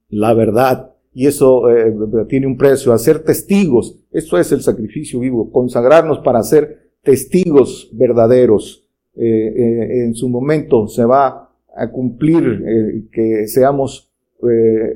la 0.09 0.35
verdad. 0.35 0.91
Y 1.13 1.25
eso 1.25 1.71
eh, 1.71 1.91
tiene 2.29 2.45
un 2.45 2.55
precio, 2.55 2.93
a 2.93 2.99
ser 2.99 3.23
testigos. 3.23 3.97
Eso 4.11 4.37
es 4.37 4.51
el 4.51 4.61
sacrificio 4.61 5.19
vivo, 5.19 5.51
consagrarnos 5.51 6.19
para 6.19 6.43
ser 6.43 6.91
testigos 7.01 7.89
verdaderos. 7.93 8.87
Eh, 9.15 9.23
eh, 9.25 10.03
en 10.05 10.13
su 10.13 10.29
momento 10.29 10.87
se 10.87 11.03
va 11.03 11.49
a 11.75 11.89
cumplir 11.89 13.09
que 13.11 13.47
seamos 13.47 14.09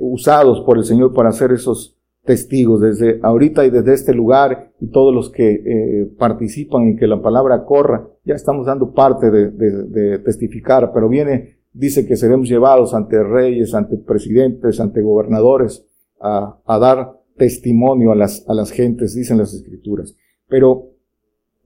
usados 0.02 0.62
por 0.62 0.78
el 0.78 0.84
Señor 0.84 1.14
para 1.14 1.30
hacer 1.30 1.52
esos 1.52 1.95
testigos 2.26 2.82
desde 2.82 3.20
ahorita 3.22 3.66
y 3.66 3.70
desde 3.70 3.94
este 3.94 4.14
lugar 4.14 4.72
y 4.80 4.88
todos 4.88 5.14
los 5.14 5.30
que 5.30 5.52
eh, 5.52 6.12
participan 6.18 6.84
en 6.84 6.98
que 6.98 7.08
la 7.08 7.22
palabra 7.22 7.64
corra, 7.64 8.08
ya 8.24 8.34
estamos 8.34 8.66
dando 8.66 8.94
parte 8.94 9.30
de, 9.30 10.20
testificar, 10.20 10.92
pero 10.94 11.08
viene, 11.08 11.58
dice 11.72 12.08
que 12.08 12.18
seremos 12.18 12.50
llevados 12.50 12.94
ante 12.94 13.24
reyes, 13.24 13.74
ante 13.74 13.98
presidentes, 13.98 14.80
ante 14.80 15.02
gobernadores 15.02 15.86
a, 16.20 16.58
dar 16.80 17.22
testimonio 17.38 18.12
a 18.12 18.16
las, 18.16 18.44
a 18.48 18.54
las 18.54 18.72
gentes, 18.72 19.14
dicen 19.14 19.38
las 19.38 19.54
escrituras. 19.54 20.16
Pero 20.48 20.96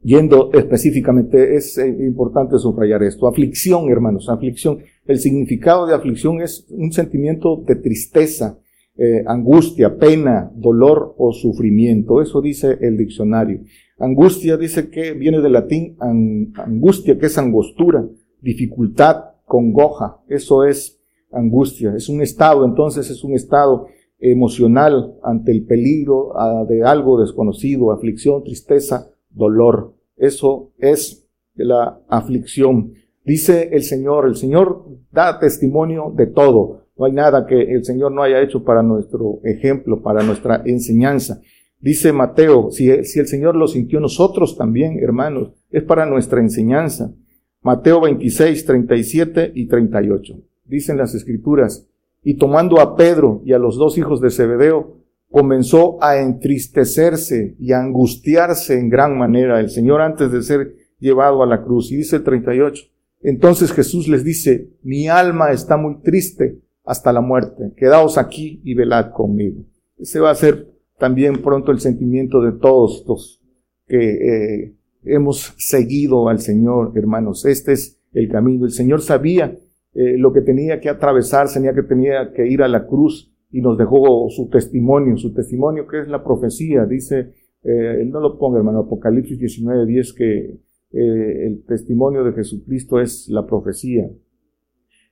yendo 0.01 0.51
específicamente, 0.53 1.55
es 1.55 1.77
eh, 1.77 1.87
importante 1.87 2.57
subrayar 2.57 3.03
esto. 3.03 3.27
Aflicción, 3.27 3.89
hermanos, 3.89 4.29
aflicción. 4.29 4.79
El 5.05 5.19
significado 5.19 5.87
de 5.87 5.95
aflicción 5.95 6.41
es 6.41 6.65
un 6.69 6.91
sentimiento 6.91 7.63
de 7.65 7.75
tristeza, 7.75 8.57
eh, 9.01 9.23
angustia, 9.25 9.97
pena, 9.97 10.51
dolor 10.53 11.15
o 11.17 11.31
sufrimiento. 11.31 12.21
Eso 12.21 12.41
dice 12.41 12.77
el 12.81 12.97
diccionario. 12.97 13.61
Angustia 13.97 14.57
dice 14.57 14.89
que 14.89 15.13
viene 15.13 15.39
del 15.39 15.53
latín 15.53 15.95
angustia, 15.99 17.17
que 17.17 17.27
es 17.27 17.37
angostura, 17.37 18.05
dificultad, 18.41 19.35
congoja. 19.45 20.17
Eso 20.27 20.65
es 20.65 20.99
angustia. 21.31 21.93
Es 21.95 22.09
un 22.09 22.21
estado, 22.21 22.65
entonces 22.65 23.09
es 23.09 23.23
un 23.23 23.35
estado 23.35 23.87
emocional 24.19 25.15
ante 25.23 25.53
el 25.53 25.63
peligro 25.63 26.33
de 26.67 26.83
algo 26.83 27.21
desconocido, 27.21 27.93
aflicción, 27.93 28.43
tristeza, 28.43 29.11
dolor. 29.29 29.93
Eso 30.17 30.73
es 30.77 31.25
la 31.55 32.01
aflicción. 32.09 32.95
Dice 33.23 33.69
el 33.71 33.83
Señor, 33.83 34.27
el 34.27 34.35
Señor 34.35 34.87
da 35.09 35.39
testimonio 35.39 36.11
de 36.13 36.27
todo. 36.27 36.88
No 36.99 37.05
hay 37.05 37.13
nada 37.13 37.47
que 37.47 37.61
el 37.61 37.85
Señor 37.85 38.11
no 38.11 38.23
haya 38.23 38.41
hecho 38.41 38.65
para 38.65 38.83
nuestro 38.83 39.39
ejemplo, 39.45 40.01
para 40.01 40.21
nuestra 40.21 40.61
enseñanza. 40.65 41.39
Dice 41.79 42.11
Mateo, 42.11 42.71
si, 42.71 42.89
el 42.89 43.05
Señor 43.05 43.55
lo 43.55 43.69
sintió 43.69 44.01
nosotros 44.01 44.57
también, 44.57 44.99
hermanos, 45.01 45.53
es 45.71 45.81
para 45.83 46.05
nuestra 46.05 46.41
enseñanza. 46.41 47.13
Mateo 47.61 48.01
26, 48.01 48.65
37 48.65 49.53
y 49.55 49.67
38. 49.69 50.41
Dicen 50.65 50.97
las 50.97 51.15
escrituras, 51.15 51.87
y 52.21 52.35
tomando 52.35 52.81
a 52.81 52.97
Pedro 52.97 53.41
y 53.45 53.53
a 53.53 53.59
los 53.59 53.77
dos 53.77 53.97
hijos 53.97 54.19
de 54.19 54.29
Zebedeo, 54.29 54.97
comenzó 55.31 56.03
a 56.03 56.17
entristecerse 56.19 57.55
y 57.59 57.71
a 57.71 57.79
angustiarse 57.79 58.77
en 58.77 58.89
gran 58.89 59.17
manera 59.17 59.61
el 59.61 59.69
Señor 59.69 60.01
antes 60.01 60.33
de 60.33 60.43
ser 60.43 60.75
llevado 60.99 61.43
a 61.43 61.45
la 61.45 61.63
cruz. 61.63 61.93
Y 61.93 61.95
dice 61.95 62.17
el 62.17 62.23
38, 62.25 62.83
entonces 63.21 63.71
Jesús 63.71 64.09
les 64.09 64.25
dice, 64.25 64.71
mi 64.83 65.07
alma 65.07 65.51
está 65.51 65.77
muy 65.77 66.01
triste 66.01 66.59
hasta 66.89 67.13
la 67.13 67.21
muerte. 67.21 67.71
Quedaos 67.77 68.17
aquí 68.17 68.61
y 68.63 68.73
velad 68.73 69.11
conmigo. 69.11 69.61
Ese 69.95 70.19
va 70.19 70.31
a 70.31 70.35
ser 70.35 70.73
también 70.97 71.39
pronto 71.43 71.71
el 71.71 71.79
sentimiento 71.79 72.41
de 72.41 72.53
todos 72.53 73.05
los 73.07 73.39
que 73.85 74.63
eh, 74.63 74.75
hemos 75.03 75.53
seguido 75.57 76.29
al 76.29 76.39
Señor, 76.39 76.93
hermanos. 76.95 77.45
Este 77.45 77.73
es 77.73 78.01
el 78.11 78.27
camino. 78.27 78.65
El 78.65 78.71
Señor 78.71 79.01
sabía 79.01 79.55
eh, 79.93 80.17
lo 80.17 80.33
que 80.33 80.41
tenía 80.41 80.79
que 80.79 80.89
atravesar, 80.89 81.47
tenía 81.53 81.75
que 81.75 81.83
tenía 81.83 82.33
que 82.33 82.47
ir 82.47 82.63
a 82.63 82.67
la 82.67 82.87
cruz 82.87 83.31
y 83.51 83.61
nos 83.61 83.77
dejó 83.77 84.27
su 84.31 84.49
testimonio, 84.49 85.15
su 85.17 85.31
testimonio 85.31 85.85
que 85.85 86.01
es 86.01 86.07
la 86.07 86.23
profecía. 86.23 86.87
Dice, 86.87 87.33
eh, 87.61 87.97
él 88.01 88.09
no 88.09 88.19
lo 88.19 88.39
ponga, 88.39 88.57
hermano, 88.57 88.79
Apocalipsis 88.79 89.37
19, 89.37 89.85
10, 89.85 90.13
que 90.13 90.59
el 90.91 91.63
testimonio 91.67 92.23
de 92.23 92.33
Jesucristo 92.33 92.99
es 92.99 93.29
la 93.29 93.45
profecía. 93.45 94.09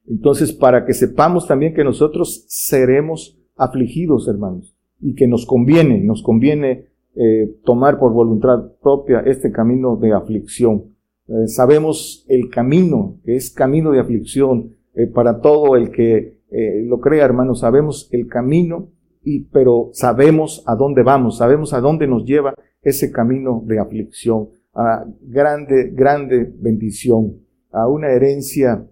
Entonces, 0.07 0.53
para 0.53 0.85
que 0.85 0.93
sepamos 0.93 1.47
también 1.47 1.73
que 1.73 1.83
nosotros 1.83 2.45
seremos 2.47 3.37
afligidos, 3.57 4.27
hermanos, 4.27 4.75
y 4.99 5.13
que 5.15 5.27
nos 5.27 5.45
conviene, 5.45 5.99
nos 5.99 6.23
conviene 6.23 6.85
eh, 7.15 7.55
tomar 7.65 7.99
por 7.99 8.13
voluntad 8.13 8.73
propia 8.81 9.21
este 9.21 9.51
camino 9.51 9.97
de 9.97 10.13
aflicción. 10.13 10.95
Eh, 11.27 11.47
sabemos 11.47 12.25
el 12.29 12.49
camino, 12.49 13.17
que 13.25 13.35
es 13.35 13.51
camino 13.51 13.91
de 13.91 13.99
aflicción 13.99 14.75
eh, 14.93 15.07
para 15.07 15.41
todo 15.41 15.75
el 15.75 15.91
que 15.91 16.37
lo 16.49 17.01
crea, 17.01 17.25
hermanos, 17.25 17.59
sabemos 17.59 18.07
el 18.13 18.27
camino, 18.27 18.87
y, 19.21 19.41
pero 19.41 19.89
sabemos 19.91 20.63
a 20.65 20.77
dónde 20.77 21.03
vamos, 21.03 21.39
sabemos 21.39 21.73
a 21.73 21.81
dónde 21.81 22.07
nos 22.07 22.23
lleva 22.23 22.53
ese 22.81 23.11
camino 23.11 23.61
de 23.65 23.79
aflicción, 23.79 24.47
a 24.73 25.05
grande, 25.21 25.91
grande 25.93 26.49
bendición, 26.57 27.33
a 27.69 27.89
una 27.89 28.11
herencia 28.11 28.87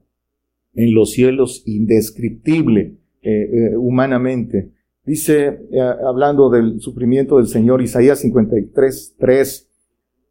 en 0.76 0.94
los 0.94 1.12
cielos 1.12 1.64
indescriptible 1.66 2.98
eh, 3.22 3.50
eh, 3.72 3.78
humanamente. 3.78 4.72
Dice, 5.06 5.60
eh, 5.72 5.80
hablando 5.80 6.50
del 6.50 6.80
sufrimiento 6.82 7.38
del 7.38 7.48
Señor, 7.48 7.82
Isaías 7.82 8.20
53, 8.20 9.16
3, 9.18 9.70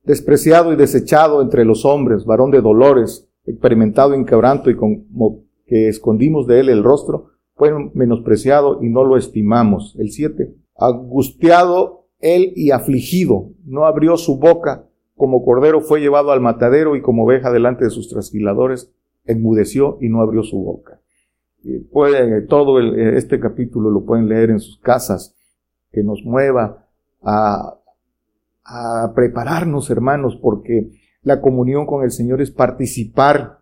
despreciado 0.04 0.72
y 0.72 0.76
desechado 0.76 1.42
entre 1.42 1.64
los 1.64 1.84
hombres, 1.84 2.24
varón 2.24 2.50
de 2.50 2.60
dolores, 2.60 3.28
experimentado 3.46 4.14
en 4.14 4.24
quebranto 4.24 4.70
y 4.70 4.76
como 4.76 5.44
que 5.66 5.88
escondimos 5.88 6.46
de 6.46 6.60
él 6.60 6.68
el 6.68 6.82
rostro, 6.82 7.30
fue 7.54 7.72
menospreciado 7.94 8.82
y 8.82 8.88
no 8.88 9.04
lo 9.04 9.16
estimamos. 9.16 9.96
El 9.98 10.10
7, 10.10 10.54
angustiado 10.76 12.06
él 12.20 12.52
y 12.56 12.70
afligido, 12.70 13.50
no 13.64 13.86
abrió 13.86 14.16
su 14.16 14.38
boca, 14.38 14.86
como 15.16 15.44
cordero 15.44 15.80
fue 15.80 16.00
llevado 16.00 16.32
al 16.32 16.40
matadero 16.40 16.96
y 16.96 17.02
como 17.02 17.24
oveja 17.24 17.52
delante 17.52 17.84
de 17.84 17.90
sus 17.90 18.08
trasquiladores, 18.08 18.92
enmudeció 19.24 19.98
y 20.00 20.08
no 20.08 20.20
abrió 20.20 20.42
su 20.42 20.58
boca. 20.58 21.00
Puede, 21.90 22.42
todo 22.42 22.78
este 22.78 23.40
capítulo 23.40 23.90
lo 23.90 24.04
pueden 24.04 24.28
leer 24.28 24.50
en 24.50 24.60
sus 24.60 24.78
casas, 24.80 25.34
que 25.90 26.02
nos 26.02 26.22
mueva 26.24 26.86
a, 27.22 27.80
prepararnos, 29.14 29.90
hermanos, 29.90 30.38
porque 30.40 30.90
la 31.22 31.40
comunión 31.40 31.86
con 31.86 32.02
el 32.02 32.10
Señor 32.10 32.42
es 32.42 32.50
participar 32.50 33.60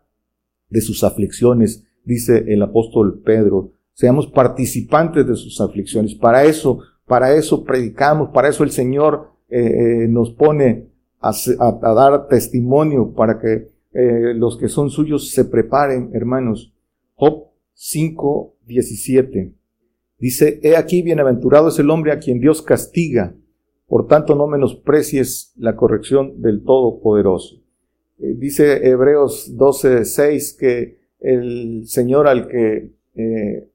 de 0.69 0.81
sus 0.81 1.05
aflicciones, 1.05 1.85
dice 2.05 2.45
el 2.49 2.63
apóstol 2.63 3.21
Pedro. 3.25 3.73
Seamos 3.95 4.27
participantes 4.27 5.27
de 5.27 5.37
sus 5.37 5.61
aflicciones. 5.61 6.15
Para 6.15 6.45
eso, 6.45 6.81
para 7.07 7.35
eso 7.35 7.63
predicamos, 7.65 8.31
para 8.31 8.49
eso 8.49 8.65
el 8.65 8.71
Señor 8.71 9.33
eh, 9.49 10.05
eh, 10.05 10.09
nos 10.09 10.31
pone 10.31 10.89
a, 11.21 11.33
dar 11.95 12.27
testimonio, 12.29 13.13
para 13.13 13.39
que 13.39 13.69
eh, 13.95 14.35
los 14.35 14.57
que 14.57 14.69
son 14.69 14.91
suyos 14.91 15.31
se 15.31 15.45
preparen, 15.45 16.11
hermanos. 16.15 16.73
Job 17.15 17.49
5, 17.75 18.57
17. 18.67 19.53
Dice, 20.19 20.61
he 20.63 20.77
aquí 20.77 21.03
bienaventurado 21.03 21.69
es 21.69 21.79
el 21.79 21.91
hombre 21.91 22.13
a 22.13 22.19
quien 22.19 22.41
Dios 22.41 22.63
castiga, 22.63 23.35
por 23.87 24.07
tanto 24.07 24.35
no 24.35 24.47
menosprecies 24.47 25.53
la 25.57 25.77
corrección 25.77 26.41
del 26.41 26.63
Todopoderoso. 26.63 27.57
Eh, 28.19 28.35
dice 28.39 28.87
Hebreos 28.89 29.57
12, 29.57 30.05
6 30.05 30.57
que 30.59 30.99
el 31.19 31.87
Señor 31.87 32.29
al 32.29 32.47
que 32.47 32.93
eh, 33.15 33.69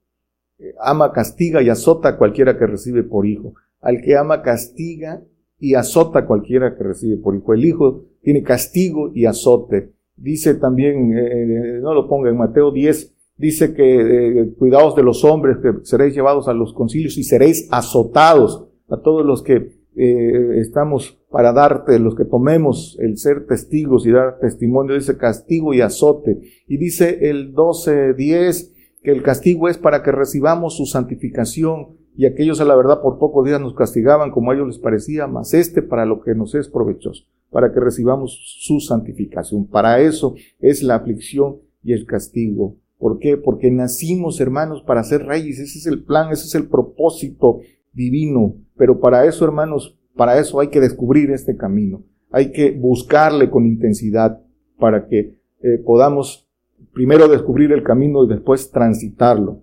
ama, 0.80 1.12
castiga 1.12 1.62
y 1.62 1.68
azota 1.68 2.10
a 2.10 2.16
cualquiera 2.16 2.58
que 2.58 2.66
recibe 2.66 3.02
por 3.02 3.26
hijo. 3.26 3.54
Al 3.80 4.00
que 4.00 4.16
ama, 4.16 4.42
castiga 4.42 5.22
y 5.60 5.74
azota 5.74 6.20
a 6.20 6.26
cualquiera 6.26 6.76
que 6.76 6.84
recibe 6.84 7.16
por 7.16 7.36
hijo. 7.36 7.52
El 7.52 7.64
hijo 7.64 8.04
tiene 8.22 8.42
castigo 8.42 9.12
y 9.14 9.26
azote. 9.26 9.92
Dice 10.20 10.54
también, 10.54 11.16
eh, 11.16 11.26
eh, 11.26 11.80
no 11.80 11.94
lo 11.94 12.08
ponga 12.08 12.28
en 12.28 12.36
Mateo 12.36 12.72
10, 12.72 13.14
dice 13.36 13.72
que 13.72 14.40
eh, 14.40 14.52
cuidados 14.58 14.96
de 14.96 15.04
los 15.04 15.24
hombres, 15.24 15.58
que 15.62 15.72
seréis 15.84 16.14
llevados 16.14 16.48
a 16.48 16.54
los 16.54 16.72
concilios 16.74 17.16
y 17.18 17.22
seréis 17.22 17.68
azotados 17.70 18.66
a 18.88 19.00
todos 19.00 19.24
los 19.24 19.42
que 19.42 19.78
estamos 20.00 21.18
para 21.28 21.52
darte, 21.52 21.98
los 21.98 22.14
que 22.14 22.24
tomemos 22.24 22.96
el 23.00 23.18
ser 23.18 23.46
testigos 23.48 24.06
y 24.06 24.12
dar 24.12 24.38
testimonio, 24.38 24.94
dice 24.94 25.16
castigo 25.16 25.74
y 25.74 25.80
azote. 25.80 26.38
Y 26.68 26.76
dice 26.76 27.28
el 27.28 27.52
12.10 27.52 28.70
que 29.02 29.10
el 29.10 29.24
castigo 29.24 29.68
es 29.68 29.76
para 29.76 30.04
que 30.04 30.12
recibamos 30.12 30.76
su 30.76 30.86
santificación 30.86 31.96
y 32.18 32.26
aquellos 32.26 32.60
a 32.60 32.66
la 32.66 32.76
verdad 32.76 33.00
por 33.00 33.18
pocos 33.18 33.46
días 33.46 33.62
nos 33.62 33.72
castigaban 33.72 34.30
como 34.30 34.50
a 34.50 34.54
ellos 34.54 34.66
les 34.66 34.78
parecía, 34.78 35.26
mas 35.26 35.54
este 35.54 35.80
para 35.80 36.04
lo 36.04 36.20
que 36.20 36.34
nos 36.34 36.54
es 36.54 36.68
provechoso 36.68 37.24
para 37.50 37.72
que 37.72 37.80
recibamos 37.80 38.38
su 38.60 38.80
santificación. 38.80 39.66
Para 39.66 40.00
eso 40.00 40.34
es 40.60 40.82
la 40.82 40.96
aflicción 40.96 41.58
y 41.82 41.92
el 41.92 42.06
castigo. 42.06 42.76
¿Por 42.98 43.18
qué? 43.18 43.36
Porque 43.36 43.70
nacimos, 43.70 44.40
hermanos, 44.40 44.82
para 44.82 45.04
ser 45.04 45.24
reyes. 45.24 45.58
Ese 45.58 45.78
es 45.78 45.86
el 45.86 46.02
plan, 46.02 46.30
ese 46.30 46.46
es 46.46 46.54
el 46.54 46.68
propósito 46.68 47.60
divino. 47.92 48.56
Pero 48.76 49.00
para 49.00 49.24
eso, 49.24 49.44
hermanos, 49.44 49.96
para 50.16 50.38
eso 50.38 50.60
hay 50.60 50.68
que 50.68 50.80
descubrir 50.80 51.30
este 51.30 51.56
camino. 51.56 52.02
Hay 52.30 52.52
que 52.52 52.72
buscarle 52.72 53.50
con 53.50 53.66
intensidad 53.66 54.42
para 54.78 55.06
que 55.06 55.38
eh, 55.62 55.78
podamos 55.84 56.46
primero 56.92 57.28
descubrir 57.28 57.72
el 57.72 57.82
camino 57.82 58.24
y 58.24 58.28
después 58.28 58.70
transitarlo. 58.70 59.62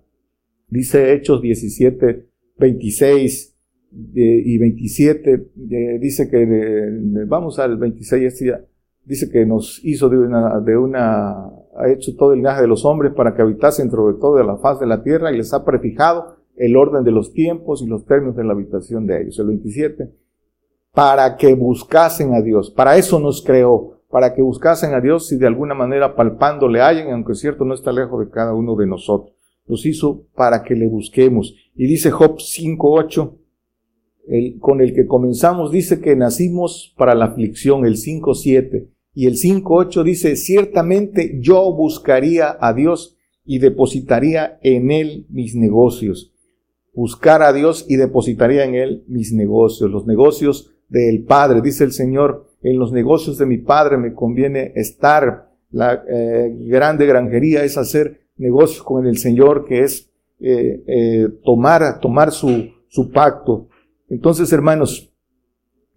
Dice 0.68 1.12
Hechos 1.12 1.40
17, 1.42 2.26
26, 2.58 3.56
y 4.14 4.58
27 4.58 5.50
dice 6.00 6.28
que, 6.28 6.46
vamos 7.26 7.58
al 7.58 7.76
26, 7.78 8.24
este 8.24 8.66
dice 9.04 9.30
que 9.30 9.46
nos 9.46 9.80
hizo 9.84 10.08
de 10.08 10.18
una, 10.18 10.60
de 10.60 10.76
una, 10.76 11.46
ha 11.76 11.88
hecho 11.88 12.14
todo 12.16 12.32
el 12.32 12.38
linaje 12.38 12.62
de 12.62 12.68
los 12.68 12.84
hombres 12.84 13.12
para 13.14 13.34
que 13.34 13.42
habitasen 13.42 13.90
sobre 13.90 14.18
todo 14.18 14.36
de 14.36 14.44
la 14.44 14.56
faz 14.56 14.80
de 14.80 14.86
la 14.86 15.02
tierra 15.02 15.32
y 15.32 15.36
les 15.36 15.54
ha 15.54 15.64
prefijado 15.64 16.36
el 16.56 16.76
orden 16.76 17.04
de 17.04 17.12
los 17.12 17.32
tiempos 17.32 17.82
y 17.82 17.86
los 17.86 18.04
términos 18.04 18.36
de 18.36 18.44
la 18.44 18.52
habitación 18.52 19.06
de 19.06 19.22
ellos. 19.22 19.38
El 19.38 19.46
27, 19.46 20.10
para 20.92 21.36
que 21.36 21.54
buscasen 21.54 22.34
a 22.34 22.40
Dios. 22.40 22.70
Para 22.70 22.96
eso 22.96 23.20
nos 23.20 23.42
creó, 23.42 24.00
para 24.10 24.34
que 24.34 24.42
buscasen 24.42 24.94
a 24.94 25.00
Dios 25.00 25.30
y 25.30 25.36
de 25.36 25.46
alguna 25.46 25.74
manera 25.74 26.16
palpando 26.16 26.68
le 26.68 26.80
hallen, 26.80 27.12
aunque 27.12 27.32
es 27.32 27.40
cierto 27.40 27.64
no 27.64 27.74
está 27.74 27.92
lejos 27.92 28.18
de 28.24 28.30
cada 28.30 28.54
uno 28.54 28.74
de 28.74 28.86
nosotros. 28.86 29.35
Los 29.66 29.86
hizo 29.86 30.26
para 30.34 30.62
que 30.62 30.74
le 30.74 30.86
busquemos. 30.86 31.54
Y 31.74 31.86
dice 31.86 32.10
Job 32.10 32.38
5.8, 32.38 33.36
el, 34.28 34.58
con 34.58 34.80
el 34.80 34.94
que 34.94 35.06
comenzamos 35.06 35.70
dice 35.70 36.00
que 36.00 36.16
nacimos 36.16 36.94
para 36.96 37.14
la 37.14 37.26
aflicción, 37.26 37.86
el 37.86 37.96
5.7. 37.96 38.88
Y 39.14 39.26
el 39.26 39.34
5.8 39.34 40.02
dice, 40.02 40.36
ciertamente 40.36 41.38
yo 41.40 41.72
buscaría 41.72 42.56
a 42.60 42.74
Dios 42.74 43.16
y 43.44 43.60
depositaría 43.60 44.58
en 44.62 44.90
Él 44.90 45.26
mis 45.30 45.54
negocios. 45.54 46.32
Buscar 46.92 47.42
a 47.42 47.52
Dios 47.52 47.86
y 47.88 47.96
depositaría 47.96 48.64
en 48.64 48.74
Él 48.74 49.04
mis 49.06 49.32
negocios, 49.32 49.90
los 49.90 50.06
negocios 50.06 50.72
del 50.88 51.24
Padre. 51.24 51.62
Dice 51.62 51.84
el 51.84 51.92
Señor, 51.92 52.46
en 52.62 52.78
los 52.78 52.92
negocios 52.92 53.38
de 53.38 53.46
mi 53.46 53.58
Padre 53.58 53.96
me 53.96 54.12
conviene 54.12 54.72
estar. 54.74 55.50
La 55.70 56.04
eh, 56.08 56.54
grande 56.60 57.06
granjería 57.06 57.64
es 57.64 57.76
hacer 57.76 58.25
negocios 58.36 58.82
con 58.82 59.06
el 59.06 59.18
Señor, 59.18 59.64
que 59.64 59.82
es 59.82 60.10
eh, 60.40 60.82
eh, 60.86 61.28
tomar, 61.44 62.00
tomar 62.00 62.30
su, 62.30 62.68
su 62.88 63.10
pacto, 63.10 63.68
entonces, 64.08 64.52
hermanos, 64.52 65.10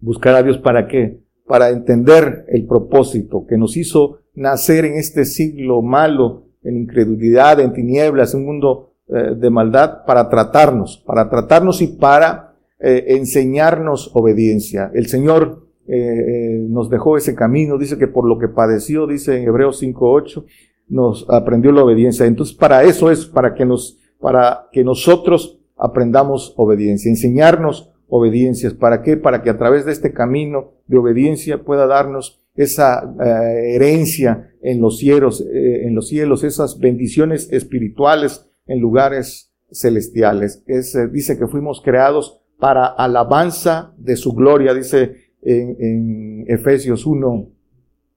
buscar 0.00 0.34
a 0.34 0.42
Dios 0.42 0.58
para 0.58 0.88
qué? 0.88 1.20
Para 1.46 1.70
entender 1.70 2.46
el 2.48 2.66
propósito 2.66 3.46
que 3.46 3.56
nos 3.56 3.76
hizo 3.76 4.20
nacer 4.34 4.84
en 4.84 4.94
este 4.94 5.24
siglo 5.24 5.82
malo, 5.82 6.46
en 6.64 6.76
incredulidad, 6.76 7.60
en 7.60 7.72
tinieblas, 7.72 8.34
en 8.34 8.40
un 8.40 8.46
mundo 8.46 8.94
eh, 9.08 9.34
de 9.36 9.50
maldad, 9.50 10.04
para 10.06 10.28
tratarnos, 10.28 11.02
para 11.06 11.28
tratarnos 11.28 11.82
y 11.82 11.88
para 11.88 12.48
enseñarnos 12.82 14.10
obediencia. 14.14 14.90
El 14.94 15.06
Señor 15.06 15.66
nos 15.86 16.88
dejó 16.88 17.18
ese 17.18 17.34
camino, 17.34 17.76
dice 17.76 17.98
que 17.98 18.06
por 18.06 18.26
lo 18.26 18.38
que 18.38 18.48
padeció, 18.48 19.06
dice 19.06 19.36
en 19.36 19.46
Hebreos 19.46 19.82
5.8, 19.82 20.46
nos 20.90 21.24
aprendió 21.30 21.72
la 21.72 21.84
obediencia. 21.84 22.26
Entonces, 22.26 22.54
para 22.54 22.82
eso 22.82 23.10
es, 23.10 23.24
para 23.24 23.54
que 23.54 23.64
nos, 23.64 23.98
para 24.18 24.68
que 24.72 24.84
nosotros 24.84 25.58
aprendamos 25.76 26.52
obediencia, 26.56 27.08
enseñarnos 27.08 27.90
obediencias. 28.08 28.74
¿Para 28.74 29.02
qué? 29.02 29.16
Para 29.16 29.42
que 29.42 29.50
a 29.50 29.56
través 29.56 29.86
de 29.86 29.92
este 29.92 30.12
camino 30.12 30.72
de 30.86 30.98
obediencia 30.98 31.62
pueda 31.62 31.86
darnos 31.86 32.42
esa 32.56 33.14
eh, 33.24 33.76
herencia 33.76 34.50
en 34.60 34.80
los 34.80 34.98
cielos, 34.98 35.40
eh, 35.40 35.86
en 35.86 35.94
los 35.94 36.08
cielos, 36.08 36.44
esas 36.44 36.78
bendiciones 36.78 37.50
espirituales 37.52 38.46
en 38.66 38.80
lugares 38.80 39.54
celestiales. 39.70 40.62
Es, 40.66 40.94
eh, 40.94 41.06
dice 41.08 41.38
que 41.38 41.46
fuimos 41.46 41.80
creados 41.80 42.42
para 42.58 42.86
alabanza 42.86 43.94
de 43.96 44.16
su 44.16 44.34
gloria, 44.34 44.74
dice 44.74 45.14
en, 45.42 45.76
en 45.80 46.44
Efesios 46.48 47.06
1, 47.06 47.48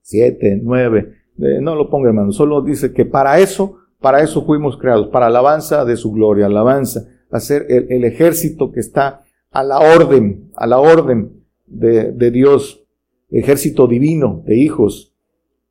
7, 0.01 0.59
9. 0.61 1.22
No 1.37 1.75
lo 1.75 1.89
ponga 1.89 2.09
hermano, 2.09 2.31
solo 2.31 2.61
dice 2.61 2.93
que 2.93 3.05
para 3.05 3.39
eso, 3.39 3.77
para 3.99 4.21
eso 4.21 4.45
fuimos 4.45 4.77
creados, 4.77 5.07
para 5.07 5.27
alabanza 5.27 5.85
de 5.85 5.97
su 5.97 6.11
gloria, 6.11 6.45
alabanza, 6.45 7.07
hacer 7.31 7.65
el, 7.69 8.03
ejército 8.03 8.71
que 8.71 8.79
está 8.79 9.23
a 9.51 9.63
la 9.63 9.79
orden, 9.79 10.51
a 10.55 10.67
la 10.67 10.79
orden 10.79 11.43
de, 11.65 12.11
de 12.11 12.31
Dios, 12.31 12.83
ejército 13.31 13.87
divino 13.87 14.43
de 14.45 14.57
hijos. 14.57 15.13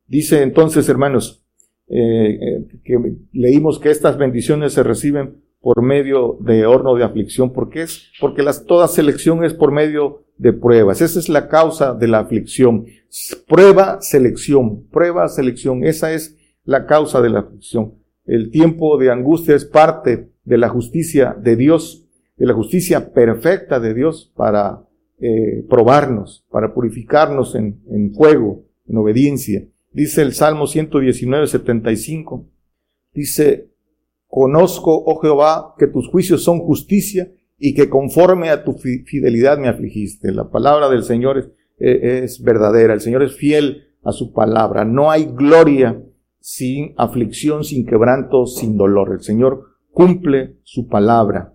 Dice 0.07 0.41
entonces, 0.41 0.89
hermanos, 0.89 1.43
eh, 1.87 2.39
eh, 2.41 2.65
que 2.83 2.97
leímos 3.33 3.77
que 3.77 3.91
estas 3.91 4.17
bendiciones 4.17 4.73
se 4.73 4.83
reciben 4.83 5.43
por 5.61 5.81
medio 5.81 6.37
de 6.39 6.65
horno 6.65 6.95
de 6.95 7.03
aflicción. 7.03 7.53
¿Por 7.53 7.69
qué 7.69 7.83
es? 7.83 8.09
Porque 8.19 8.41
las, 8.41 8.65
toda 8.65 8.87
selección 8.87 9.43
es 9.43 9.53
por 9.53 9.71
medio 9.71 10.22
de 10.37 10.53
pruebas. 10.53 11.01
Esa 11.01 11.19
es 11.19 11.29
la 11.29 11.47
causa 11.47 11.93
de 11.93 12.07
la 12.07 12.19
aflicción. 12.19 12.85
Prueba, 13.47 14.01
selección. 14.01 14.85
Prueba, 14.91 15.27
selección. 15.29 15.83
Esa 15.83 16.13
es 16.13 16.37
la 16.63 16.85
causa 16.85 17.21
de 17.21 17.29
la 17.29 17.39
aflicción. 17.39 17.95
El 18.25 18.51
tiempo 18.51 18.97
de 18.97 19.11
angustia 19.11 19.55
es 19.55 19.65
parte 19.65 20.29
de 20.43 20.57
la 20.57 20.69
justicia 20.69 21.35
de 21.39 21.55
Dios 21.55 22.03
de 22.37 22.45
la 22.45 22.53
justicia 22.53 23.13
perfecta 23.13 23.79
de 23.79 23.93
Dios 23.93 24.31
para 24.35 24.85
eh, 25.19 25.63
probarnos, 25.69 26.45
para 26.49 26.73
purificarnos 26.73 27.55
en, 27.55 27.81
en 27.89 28.13
fuego, 28.13 28.65
en 28.87 28.97
obediencia. 28.97 29.65
Dice 29.91 30.21
el 30.21 30.33
Salmo 30.33 30.67
119, 30.67 31.47
75. 31.47 32.45
Dice, 33.13 33.69
conozco, 34.27 35.03
oh 35.05 35.19
Jehová, 35.21 35.75
que 35.77 35.87
tus 35.87 36.09
juicios 36.09 36.43
son 36.43 36.59
justicia 36.59 37.31
y 37.65 37.73
que 37.73 37.89
conforme 37.89 38.49
a 38.49 38.65
tu 38.65 38.73
fidelidad 38.73 39.57
me 39.57 39.69
afligiste. 39.69 40.33
La 40.33 40.49
palabra 40.49 40.89
del 40.89 41.03
Señor 41.03 41.37
es, 41.37 41.45
eh, 41.79 42.19
es 42.21 42.43
verdadera. 42.43 42.93
El 42.93 42.99
Señor 42.99 43.23
es 43.23 43.37
fiel 43.37 43.85
a 44.03 44.11
su 44.11 44.33
palabra. 44.33 44.83
No 44.83 45.09
hay 45.09 45.31
gloria 45.33 46.03
sin 46.41 46.93
aflicción, 46.97 47.63
sin 47.63 47.85
quebranto, 47.85 48.47
sin 48.47 48.75
dolor. 48.75 49.13
El 49.13 49.21
Señor 49.21 49.63
cumple 49.93 50.57
su 50.63 50.89
palabra. 50.89 51.53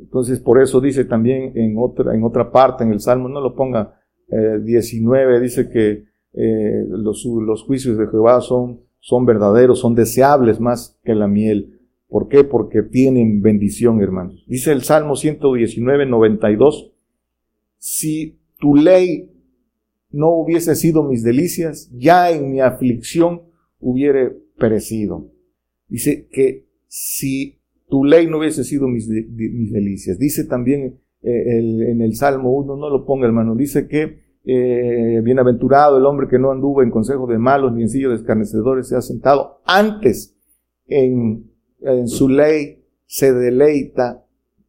Entonces, 0.00 0.40
por 0.40 0.62
eso 0.62 0.80
dice 0.80 1.04
también 1.04 1.52
en 1.56 1.76
otra, 1.76 2.14
en 2.14 2.24
otra 2.24 2.50
parte, 2.50 2.82
en 2.82 2.92
el 2.92 3.00
Salmo, 3.00 3.28
no 3.28 3.42
lo 3.42 3.54
ponga, 3.54 4.00
19, 4.30 5.36
eh, 5.36 5.40
dice 5.40 5.68
que 5.68 6.04
eh, 6.32 6.86
los, 6.88 7.22
los, 7.26 7.64
juicios 7.64 7.98
de 7.98 8.06
Jehová 8.06 8.40
son, 8.40 8.80
son 8.98 9.26
verdaderos, 9.26 9.78
son 9.78 9.94
deseables 9.94 10.58
más 10.58 10.98
que 11.04 11.14
la 11.14 11.28
miel. 11.28 11.73
¿Por 12.14 12.28
qué? 12.28 12.44
Porque 12.44 12.84
tienen 12.84 13.42
bendición, 13.42 14.00
hermanos. 14.00 14.44
Dice 14.46 14.70
el 14.70 14.84
Salmo 14.84 15.16
119, 15.16 16.06
92, 16.06 16.92
si 17.76 18.38
tu 18.60 18.76
ley 18.76 19.32
no 20.12 20.28
hubiese 20.28 20.76
sido 20.76 21.02
mis 21.02 21.24
delicias, 21.24 21.90
ya 21.92 22.30
en 22.30 22.52
mi 22.52 22.60
aflicción 22.60 23.42
hubiere 23.80 24.30
perecido. 24.56 25.32
Dice 25.88 26.28
que 26.30 26.68
si 26.86 27.58
tu 27.88 28.04
ley 28.04 28.28
no 28.28 28.38
hubiese 28.38 28.62
sido 28.62 28.86
mis, 28.86 29.08
delicias. 29.08 30.16
Dice 30.16 30.44
también 30.44 31.00
eh, 31.20 31.58
en 31.90 32.00
el 32.00 32.14
Salmo 32.14 32.52
1, 32.52 32.76
no 32.76 32.90
lo 32.90 33.04
ponga 33.06 33.26
hermano, 33.26 33.56
dice 33.56 33.88
que 33.88 34.20
eh, 34.44 35.20
bienaventurado 35.20 35.98
el 35.98 36.06
hombre 36.06 36.28
que 36.28 36.38
no 36.38 36.52
anduvo 36.52 36.80
en 36.80 36.92
consejo 36.92 37.26
de 37.26 37.38
malos 37.38 37.72
ni 37.72 37.82
en 37.82 37.88
silla 37.88 38.10
de 38.10 38.14
escarnecedores 38.14 38.86
se 38.86 38.94
ha 38.94 39.00
sentado. 39.00 39.62
Antes 39.64 40.38
en, 40.86 41.53
en 41.84 42.08
su 42.08 42.28
ley 42.28 42.82
se 43.06 43.32
deleita 43.32 44.24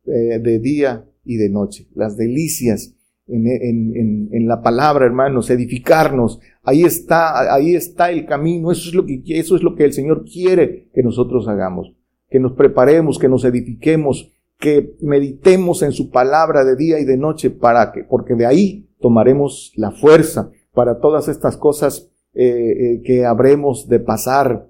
eh, 0.06 0.40
de 0.40 0.60
día 0.60 1.06
y 1.24 1.38
de 1.38 1.50
noche. 1.50 1.88
Las 1.96 2.18
delicias 2.18 2.94
en, 3.28 3.48
en, 3.48 4.30
en, 4.32 4.48
la 4.48 4.62
palabra, 4.62 5.06
hermanos, 5.06 5.50
edificarnos. 5.50 6.40
Ahí 6.62 6.84
está, 6.84 7.54
ahí 7.54 7.76
está 7.76 8.12
el 8.12 8.26
camino. 8.26 8.72
Eso 8.72 8.90
es 8.90 8.94
lo 8.94 9.06
que, 9.06 9.24
eso 9.26 9.56
es 9.56 9.64
lo 9.64 9.76
que 9.76 9.86
el 9.86 9.94
Señor 9.94 10.26
quiere 10.26 10.90
que 10.94 11.02
nosotros 11.02 11.48
hagamos 11.48 11.96
que 12.36 12.40
nos 12.40 12.54
preparemos, 12.54 13.20
que 13.20 13.30
nos 13.30 13.46
edifiquemos, 13.46 14.30
que 14.60 14.96
meditemos 15.02 15.82
en 15.84 15.92
su 15.92 16.10
palabra 16.10 16.64
de 16.64 16.76
día 16.76 17.00
y 17.00 17.06
de 17.06 17.18
noche 17.18 17.50
para 17.50 17.92
que, 17.92 18.04
porque 18.04 18.36
de 18.36 18.46
ahí 18.46 18.90
tomaremos 19.00 19.72
la 19.76 19.92
fuerza 19.92 20.50
para 20.74 21.00
todas 21.00 21.28
estas 21.28 21.58
cosas 21.58 22.12
eh, 22.34 22.44
eh, 22.44 23.02
que 23.06 23.26
habremos 23.26 23.88
de 23.88 24.00
pasar. 24.00 24.68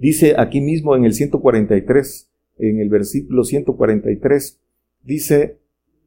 Dice 0.00 0.34
aquí 0.38 0.62
mismo 0.62 0.96
en 0.96 1.04
el 1.04 1.12
143, 1.12 2.30
en 2.56 2.80
el 2.80 2.88
versículo 2.88 3.44
143, 3.44 4.58
dice 5.04 5.58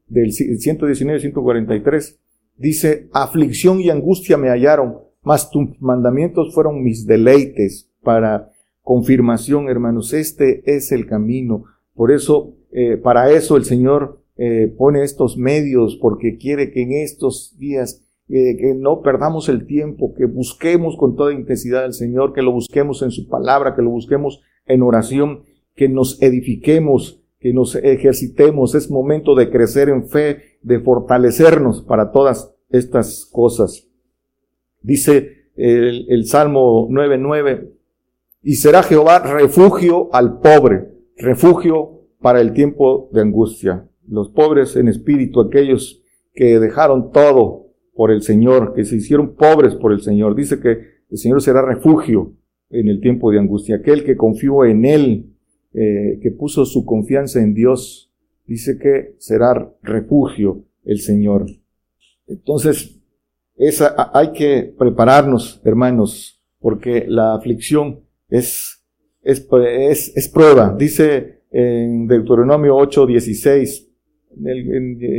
del 0.08 0.32
119 0.34 1.20
143, 1.20 2.20
dice, 2.58 3.08
aflicción 3.14 3.82
y 3.82 3.92
angustia 3.92 4.36
me 4.36 4.50
hallaron, 4.50 4.98
mas 5.22 5.52
tus 5.52 5.80
mandamientos 5.80 6.56
fueron 6.56 6.84
mis 6.84 7.06
deleites 7.06 7.88
para 8.02 8.52
confirmación, 8.82 9.70
hermanos. 9.70 10.12
Este 10.14 10.64
es 10.66 10.92
el 10.92 11.06
camino. 11.06 11.66
Por 11.94 12.12
eso, 12.12 12.56
eh, 12.72 12.98
para 12.98 13.32
eso 13.32 13.58
el 13.58 13.64
Señor 13.64 14.24
eh, 14.38 14.74
pone 14.76 15.04
estos 15.04 15.38
medios, 15.38 15.98
porque 16.02 16.38
quiere 16.38 16.72
que 16.72 16.82
en 16.82 16.94
estos 16.94 17.56
días 17.60 18.02
que 18.34 18.74
no 18.76 19.02
perdamos 19.02 19.48
el 19.48 19.68
tiempo, 19.68 20.14
que 20.16 20.26
busquemos 20.26 20.98
con 20.98 21.16
toda 21.16 21.34
intensidad 21.34 21.84
al 21.84 21.94
Señor, 21.94 22.34
que 22.34 22.42
lo 22.42 22.52
busquemos 22.52 23.04
en 23.04 23.12
su 23.12 23.28
palabra, 23.28 23.76
que 23.76 23.84
lo 23.84 23.92
busquemos 23.92 24.42
en 24.66 24.82
oración, 24.82 25.44
que 25.76 25.88
nos 25.88 26.20
edifiquemos, 26.22 27.22
que 27.40 27.54
nos 27.54 27.76
ejercitemos. 27.76 28.74
Es 28.74 28.90
momento 28.90 29.36
de 29.36 29.52
crecer 29.52 29.90
en 29.90 30.08
fe, 30.08 30.58
de 30.64 30.80
fortalecernos 30.80 31.84
para 31.84 32.12
todas 32.12 32.56
estas 32.70 33.26
cosas. 33.32 33.88
Dice 34.82 35.50
el, 35.56 36.08
el 36.10 36.26
Salmo 36.26 36.90
9.9, 36.90 37.70
y 38.42 38.56
será 38.56 38.82
Jehová 38.82 39.20
refugio 39.20 40.10
al 40.12 40.40
pobre, 40.40 40.90
refugio 41.18 42.02
para 42.20 42.42
el 42.42 42.54
tiempo 42.54 43.10
de 43.14 43.22
angustia. 43.22 43.88
Los 44.08 44.30
pobres 44.30 44.76
en 44.76 44.88
espíritu, 44.88 45.40
aquellos 45.40 46.02
que 46.34 46.60
dejaron 46.60 47.12
todo 47.12 47.63
por 47.96 48.12
el 48.12 48.22
Señor, 48.22 48.74
que 48.74 48.86
se 48.86 48.96
hicieron 48.96 49.36
pobres 49.36 49.76
por 49.76 49.92
el 49.92 50.02
Señor. 50.02 50.36
Dice 50.36 50.60
que 50.60 50.94
el 51.10 51.18
Señor 51.18 51.42
será 51.42 51.62
refugio 51.62 52.34
en 52.70 52.88
el 52.88 53.00
tiempo 53.00 53.32
de 53.32 53.40
angustia. 53.40 53.78
Aquel 53.78 54.04
que 54.04 54.18
confió 54.18 54.66
en 54.66 54.86
Él, 54.86 55.34
eh, 55.74 56.20
que 56.22 56.32
puso 56.32 56.66
su 56.66 56.86
confianza 56.86 57.40
en 57.40 57.54
Dios, 57.54 58.12
dice 58.46 58.78
que 58.80 59.16
será 59.20 59.72
refugio 59.82 60.66
el 60.84 61.00
Señor. 61.00 61.46
Entonces, 62.28 63.00
esa, 63.56 64.12
hay 64.14 64.32
que 64.34 64.74
prepararnos, 64.78 65.62
hermanos, 65.64 66.42
porque 66.60 67.06
la 67.08 67.36
aflicción 67.36 68.02
es, 68.30 68.84
es, 69.22 69.48
es, 70.16 70.30
prueba. 70.30 70.76
Dice 70.78 71.44
en 71.52 72.08
Deuteronomio 72.08 72.76
8, 72.76 73.06
16, 73.06 73.90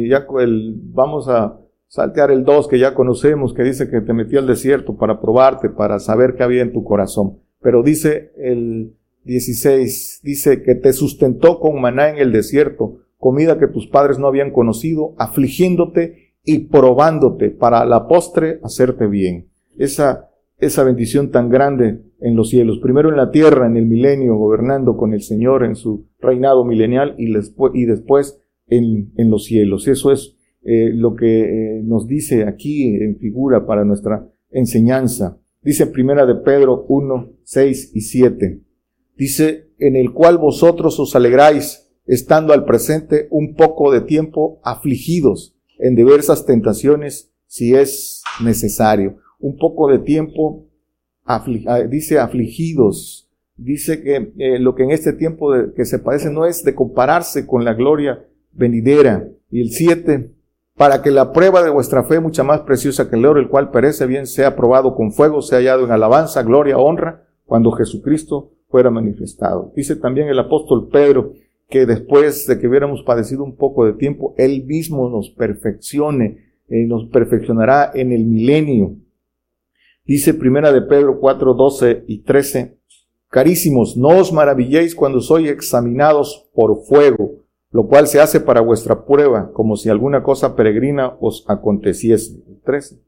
ya 0.08 0.26
el, 0.40 0.74
vamos 0.76 1.28
a 1.28 1.60
saltear 1.94 2.32
el 2.32 2.42
2 2.42 2.66
que 2.66 2.80
ya 2.80 2.92
conocemos, 2.92 3.54
que 3.54 3.62
dice 3.62 3.88
que 3.88 4.00
te 4.00 4.12
metí 4.12 4.36
al 4.36 4.48
desierto 4.48 4.96
para 4.96 5.20
probarte, 5.20 5.68
para 5.68 6.00
saber 6.00 6.34
qué 6.34 6.42
había 6.42 6.62
en 6.62 6.72
tu 6.72 6.82
corazón. 6.82 7.38
Pero 7.62 7.84
dice 7.84 8.32
el 8.36 8.96
16, 9.22 10.22
dice 10.24 10.64
que 10.64 10.74
te 10.74 10.92
sustentó 10.92 11.60
con 11.60 11.80
maná 11.80 12.10
en 12.10 12.18
el 12.18 12.32
desierto, 12.32 12.96
comida 13.16 13.60
que 13.60 13.68
tus 13.68 13.86
padres 13.86 14.18
no 14.18 14.26
habían 14.26 14.50
conocido, 14.50 15.14
afligiéndote 15.18 16.34
y 16.42 16.66
probándote 16.66 17.50
para 17.50 17.84
la 17.84 18.08
postre 18.08 18.58
hacerte 18.64 19.06
bien. 19.06 19.50
Esa, 19.78 20.30
esa 20.58 20.82
bendición 20.82 21.30
tan 21.30 21.48
grande 21.48 22.00
en 22.18 22.34
los 22.34 22.48
cielos, 22.48 22.80
primero 22.80 23.08
en 23.08 23.16
la 23.16 23.30
tierra, 23.30 23.68
en 23.68 23.76
el 23.76 23.86
milenio, 23.86 24.34
gobernando 24.34 24.96
con 24.96 25.14
el 25.14 25.22
Señor 25.22 25.62
en 25.62 25.76
su 25.76 26.08
reinado 26.18 26.64
milenial 26.64 27.14
y, 27.18 27.32
después, 27.32 27.70
y 27.72 27.84
después 27.84 28.40
en, 28.66 29.12
en, 29.16 29.30
los 29.30 29.44
cielos. 29.44 29.86
Eso 29.86 30.10
es 30.10 30.33
eh, 30.64 30.90
lo 30.92 31.14
que 31.14 31.78
eh, 31.78 31.82
nos 31.82 32.06
dice 32.06 32.44
aquí 32.44 32.96
en 32.96 33.18
figura 33.18 33.66
para 33.66 33.84
nuestra 33.84 34.28
enseñanza. 34.50 35.38
Dice 35.62 35.86
primera 35.86 36.26
de 36.26 36.36
Pedro 36.36 36.84
1, 36.88 37.32
6 37.44 37.92
y 37.94 38.00
7. 38.00 38.60
Dice, 39.16 39.68
en 39.78 39.96
el 39.96 40.12
cual 40.12 40.38
vosotros 40.38 40.98
os 41.00 41.14
alegráis, 41.16 41.88
estando 42.06 42.52
al 42.52 42.64
presente 42.64 43.28
un 43.30 43.54
poco 43.54 43.92
de 43.92 44.02
tiempo 44.02 44.60
afligidos 44.62 45.56
en 45.78 45.94
diversas 45.94 46.44
tentaciones, 46.44 47.32
si 47.46 47.74
es 47.74 48.22
necesario. 48.42 49.18
Un 49.38 49.56
poco 49.56 49.90
de 49.90 49.98
tiempo 49.98 50.66
Ah, 51.26 51.42
dice 51.88 52.18
afligidos, 52.18 53.30
dice 53.56 54.02
que 54.02 54.32
eh, 54.36 54.58
lo 54.58 54.74
que 54.74 54.82
en 54.82 54.90
este 54.90 55.14
tiempo 55.14 55.52
de, 55.52 55.72
que 55.72 55.86
se 55.86 55.98
padece 55.98 56.30
no 56.30 56.44
es 56.44 56.64
de 56.64 56.74
compararse 56.74 57.46
con 57.46 57.64
la 57.64 57.72
gloria 57.72 58.26
venidera. 58.52 59.26
Y 59.50 59.62
el 59.62 59.70
7, 59.70 60.30
para 60.76 61.02
que 61.02 61.10
la 61.10 61.32
prueba 61.32 61.62
de 61.62 61.70
vuestra 61.70 62.02
fe, 62.04 62.20
mucha 62.20 62.42
más 62.42 62.60
preciosa 62.60 63.08
que 63.08 63.16
el 63.16 63.26
oro, 63.26 63.40
el 63.40 63.48
cual 63.48 63.70
perece 63.70 64.06
bien, 64.06 64.26
sea 64.26 64.56
probado 64.56 64.94
con 64.94 65.12
fuego, 65.12 65.40
sea 65.40 65.58
hallado 65.58 65.84
en 65.84 65.92
alabanza, 65.92 66.42
gloria, 66.42 66.78
honra, 66.78 67.26
cuando 67.44 67.70
Jesucristo 67.72 68.52
fuera 68.68 68.90
manifestado. 68.90 69.72
Dice 69.76 69.96
también 69.96 70.28
el 70.28 70.38
apóstol 70.38 70.88
Pedro 70.90 71.32
que 71.68 71.86
después 71.86 72.46
de 72.46 72.58
que 72.58 72.68
hubiéramos 72.68 73.02
padecido 73.02 73.44
un 73.44 73.56
poco 73.56 73.86
de 73.86 73.94
tiempo, 73.94 74.34
Él 74.36 74.64
mismo 74.64 75.08
nos 75.08 75.30
perfeccione, 75.30 76.38
eh, 76.68 76.84
nos 76.86 77.06
perfeccionará 77.06 77.90
en 77.94 78.12
el 78.12 78.24
milenio. 78.24 78.96
Dice 80.04 80.34
Primera 80.34 80.72
de 80.72 80.82
Pedro 80.82 81.18
4, 81.20 81.54
12 81.54 82.04
y 82.06 82.22
13, 82.22 82.78
Carísimos, 83.34 83.96
no 83.96 84.10
os 84.10 84.32
maravilléis 84.32 84.94
cuando 84.94 85.20
sois 85.20 85.50
examinados 85.50 86.48
por 86.54 86.84
fuego, 86.84 87.43
lo 87.74 87.88
cual 87.88 88.06
se 88.06 88.20
hace 88.20 88.38
para 88.38 88.60
vuestra 88.60 89.04
prueba, 89.04 89.50
como 89.52 89.76
si 89.76 89.88
alguna 89.88 90.22
cosa 90.22 90.54
peregrina 90.54 91.16
os 91.18 91.44
aconteciese. 91.48 92.40
13. 92.64 93.00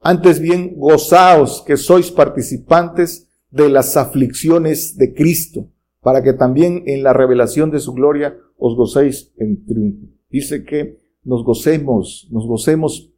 Antes 0.00 0.40
bien, 0.40 0.72
gozaos 0.78 1.62
que 1.66 1.76
sois 1.76 2.10
participantes 2.10 3.28
de 3.50 3.68
las 3.68 3.98
aflicciones 3.98 4.96
de 4.96 5.12
Cristo, 5.12 5.66
para 6.00 6.22
que 6.22 6.32
también 6.32 6.84
en 6.86 7.02
la 7.02 7.12
revelación 7.12 7.70
de 7.70 7.78
su 7.78 7.92
gloria 7.92 8.38
os 8.56 8.74
gocéis 8.74 9.32
en 9.36 9.66
triunfo. 9.66 10.06
Dice 10.30 10.64
que 10.64 10.96
nos 11.22 11.44
gocemos, 11.44 12.26
nos 12.30 12.46
gocemos 12.46 13.10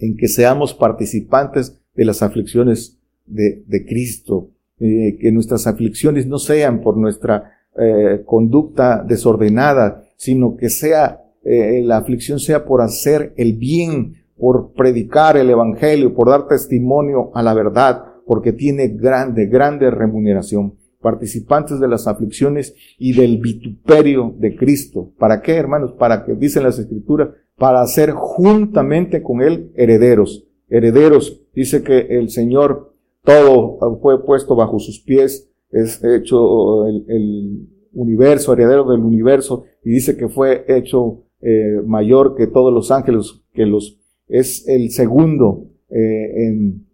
en 0.00 0.16
que 0.16 0.26
seamos 0.26 0.74
participantes 0.74 1.78
de 1.94 2.04
las 2.04 2.22
aflicciones 2.22 2.98
de, 3.24 3.86
Cristo, 3.86 4.48
eh, 4.80 5.16
que 5.20 5.30
nuestras 5.30 5.68
aflicciones 5.68 6.26
no 6.26 6.40
sean 6.40 6.80
por 6.80 6.96
nuestra 6.96 7.52
eh, 7.78 8.22
conducta 8.26 9.04
desordenada, 9.06 10.02
sino 10.18 10.54
que 10.58 10.68
sea, 10.68 11.22
eh, 11.42 11.80
la 11.82 11.96
aflicción 11.96 12.38
sea 12.38 12.66
por 12.66 12.82
hacer 12.82 13.32
el 13.38 13.54
bien, 13.54 14.16
por 14.36 14.74
predicar 14.74 15.38
el 15.38 15.48
Evangelio, 15.48 16.12
por 16.12 16.28
dar 16.28 16.46
testimonio 16.46 17.30
a 17.32 17.42
la 17.42 17.54
verdad, 17.54 18.04
porque 18.26 18.52
tiene 18.52 18.88
grande, 18.88 19.46
grande 19.46 19.90
remuneración. 19.90 20.74
Participantes 21.00 21.80
de 21.80 21.88
las 21.88 22.06
aflicciones 22.06 22.74
y 22.98 23.14
del 23.14 23.38
vituperio 23.38 24.34
de 24.36 24.54
Cristo. 24.54 25.12
¿Para 25.18 25.40
qué, 25.40 25.54
hermanos? 25.54 25.92
Para 25.92 26.26
que, 26.26 26.34
dicen 26.34 26.64
las 26.64 26.78
Escrituras, 26.78 27.30
para 27.56 27.86
ser 27.86 28.10
juntamente 28.10 29.22
con 29.22 29.40
Él 29.40 29.72
herederos 29.74 30.44
herederos. 30.68 31.40
Dice 31.54 31.82
que 31.82 31.98
el 31.98 32.30
Señor 32.30 32.94
todo 33.24 33.98
fue 34.00 34.24
puesto 34.24 34.54
bajo 34.54 34.78
sus 34.78 35.00
pies, 35.00 35.50
es 35.70 36.02
hecho 36.02 36.86
el, 36.86 37.68
universo, 37.98 38.52
heredero 38.52 38.88
del 38.88 39.00
universo, 39.00 39.64
y 39.84 39.90
dice 39.90 40.16
que 40.16 40.28
fue 40.28 40.64
hecho 40.68 41.24
eh, 41.40 41.80
mayor 41.86 42.34
que 42.36 42.46
todos 42.46 42.72
los 42.72 42.90
ángeles, 42.90 43.42
que 43.52 43.66
los 43.66 43.98
es 44.28 44.68
el 44.68 44.90
segundo 44.90 45.70
eh, 45.88 46.46
en, 46.48 46.86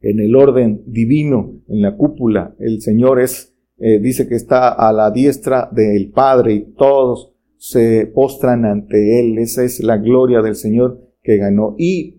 en, 0.00 0.20
el 0.20 0.36
orden 0.36 0.82
divino, 0.86 1.60
en 1.68 1.82
la 1.82 1.96
cúpula. 1.96 2.54
El 2.58 2.82
Señor 2.82 3.20
es, 3.20 3.54
eh, 3.78 3.98
dice 4.00 4.28
que 4.28 4.34
está 4.34 4.68
a 4.68 4.92
la 4.92 5.10
diestra 5.10 5.68
del 5.72 6.10
Padre 6.10 6.54
y 6.54 6.60
todos 6.74 7.32
se 7.56 8.06
postran 8.06 8.64
ante 8.64 9.20
Él. 9.20 9.38
Esa 9.38 9.64
es 9.64 9.82
la 9.82 9.96
gloria 9.96 10.42
del 10.42 10.56
Señor 10.56 11.00
que 11.22 11.38
ganó. 11.38 11.74
Y 11.78 12.16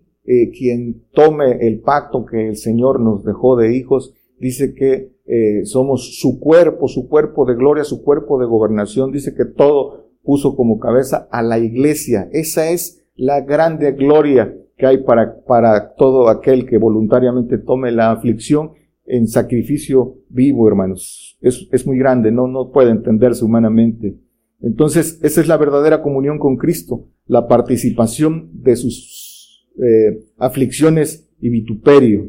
quien 0.58 1.06
tome 1.12 1.58
el 1.66 1.80
pacto 1.80 2.24
que 2.24 2.50
el 2.50 2.56
Señor 2.56 3.00
nos 3.00 3.24
dejó 3.24 3.56
de 3.56 3.76
hijos, 3.76 4.14
dice 4.40 4.74
que 4.74 5.12
eh, 5.26 5.66
somos 5.66 6.20
su 6.20 6.40
cuerpo, 6.40 6.88
su 6.88 7.08
cuerpo 7.08 7.46
de 7.46 7.56
gloria, 7.56 7.84
su 7.84 8.04
cuerpo 8.04 8.40
de 8.40 8.46
gobernación, 8.46 9.12
dice 9.12 9.34
que 9.36 9.46
todo 9.46 10.10
puso 10.24 10.56
como 10.56 10.80
cabeza 10.80 11.28
a 11.32 11.42
la 11.42 11.60
iglesia. 11.60 12.30
Esa 12.32 12.70
es 12.70 13.06
la 13.16 13.42
grande 13.42 13.92
gloria 13.92 14.56
que 14.78 14.86
hay 14.86 15.04
para, 15.04 15.42
para 15.42 15.94
todo 15.96 16.30
aquel 16.30 16.66
que 16.66 16.78
voluntariamente 16.78 17.58
tome 17.58 17.92
la 17.92 18.12
aflicción 18.12 18.72
en 19.06 19.28
sacrificio 19.28 20.16
vivo, 20.30 20.68
hermanos. 20.68 21.38
Es, 21.42 21.68
es 21.72 21.86
muy 21.86 21.98
grande, 21.98 22.32
no, 22.32 22.48
no 22.48 22.72
puede 22.72 22.92
entenderse 22.92 23.44
humanamente. 23.44 24.18
Entonces, 24.62 25.20
esa 25.24 25.42
es 25.42 25.48
la 25.48 25.58
verdadera 25.58 26.02
comunión 26.02 26.38
con 26.38 26.58
Cristo, 26.58 27.08
la 27.26 27.48
participación 27.48 28.50
de 28.54 28.76
sus 28.76 29.68
eh, 29.82 30.26
aflicciones 30.38 31.30
y 31.40 31.50
vituperio. 31.50 32.28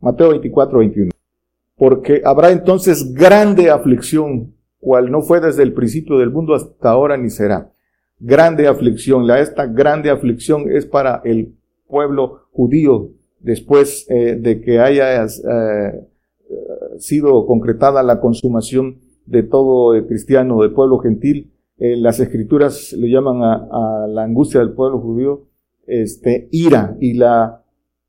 Mateo 0.00 0.30
24, 0.30 0.78
21. 0.78 1.10
Porque 1.76 2.22
habrá 2.24 2.50
entonces 2.50 3.12
grande 3.12 3.70
aflicción 3.70 4.54
cual 4.78 5.10
no 5.10 5.22
fue 5.22 5.40
desde 5.40 5.62
el 5.62 5.72
principio 5.72 6.18
del 6.18 6.30
mundo 6.30 6.54
hasta 6.54 6.90
ahora 6.90 7.16
ni 7.16 7.28
será. 7.28 7.72
Grande 8.18 8.66
aflicción. 8.66 9.26
La, 9.26 9.40
esta 9.40 9.66
grande 9.66 10.10
aflicción 10.10 10.70
es 10.70 10.86
para 10.86 11.20
el 11.24 11.54
pueblo 11.86 12.46
judío 12.52 13.10
después 13.40 14.06
eh, 14.08 14.36
de 14.40 14.60
que 14.60 14.78
haya 14.78 15.24
eh, 15.24 16.08
sido 16.98 17.46
concretada 17.46 18.02
la 18.02 18.20
consumación 18.20 19.00
de 19.26 19.42
todo 19.42 19.94
el 19.94 20.06
cristiano, 20.06 20.62
del 20.62 20.72
pueblo 20.72 20.98
gentil. 20.98 21.52
Eh, 21.78 21.96
las 21.96 22.20
escrituras 22.20 22.92
le 22.92 23.10
llaman 23.10 23.42
a, 23.42 24.06
la 24.08 24.22
angustia 24.22 24.60
del 24.60 24.72
pueblo 24.72 24.98
judío 25.00 25.46
este, 25.86 26.48
ira 26.50 26.96
y 27.00 27.14
la, 27.14 27.62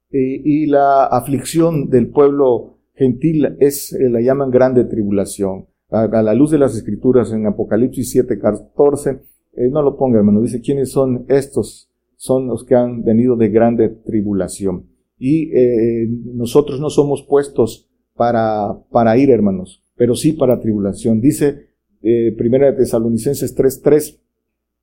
y 0.10 0.68
la 0.68 1.06
aflicción 1.06 1.90
del 1.90 2.08
pueblo 2.10 2.77
gentil 2.98 3.56
es, 3.60 3.96
la 4.00 4.20
llaman 4.20 4.52
grande 4.52 4.84
tribulación. 4.84 5.68
A, 5.90 6.08
la 6.08 6.34
luz 6.34 6.52
de 6.52 6.58
las 6.58 6.76
escrituras 6.76 7.32
en 7.32 7.46
Apocalipsis 7.48 8.12
7, 8.12 8.40
14, 8.40 9.22
no 9.72 9.82
lo 9.82 9.98
ponga 9.98 10.18
hermano, 10.18 10.42
dice, 10.42 10.60
¿quiénes 10.60 10.92
son 10.92 11.26
estos? 11.30 11.90
Son 12.18 12.48
los 12.48 12.66
que 12.66 12.76
han 12.76 13.04
venido 13.04 13.36
de 13.36 13.50
grande 13.50 13.90
tribulación 13.90 14.86
y 15.20 15.52
eh, 15.56 16.08
nadie 16.46 16.80
no 16.80 16.90
somos 16.90 17.24
puestos 17.24 17.90
para, 18.16 18.78
para 18.92 19.18
ir, 19.18 19.30
hermanos, 19.32 19.84
pero 19.96 20.16
sí 20.16 20.34
para 20.34 20.60
tribulación. 20.60 21.22
Dice 21.22 21.70
eh, 22.02 22.34
Primera 22.38 22.68
de 22.68 22.74
Tesalonicenses 22.74 23.56
3:3, 23.56 24.20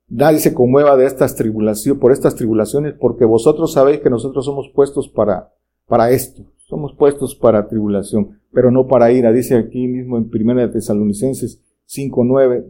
nadie 0.09 0.39
se 0.39 0.53
conmueva 0.53 0.97
de 0.97 1.05
estas 1.05 1.35
tribulaciones, 1.35 1.99
por 1.99 2.11
estas 2.11 2.35
tribulaciones, 2.35 2.93
porque 2.99 3.25
vosotros 3.25 3.73
sabéis 3.73 3.99
que 3.99 4.09
nosotros 4.09 4.45
somos 4.45 4.71
puestos 4.73 5.07
para, 5.07 5.53
para 5.87 6.11
esto, 6.11 6.43
somos 6.67 6.93
puestos 6.95 7.35
para 7.35 7.67
tribulación, 7.67 8.39
pero 8.51 8.71
no 8.71 8.87
para 8.87 9.11
ira. 9.11 9.31
Dice 9.31 9.55
aquí 9.55 9.87
mismo 9.87 10.17
en 10.17 10.29
Primera 10.29 10.61
de 10.61 10.73
Tesalonicenses 10.73 11.61
5:9, 11.85 12.65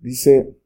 dice, 0.00 0.56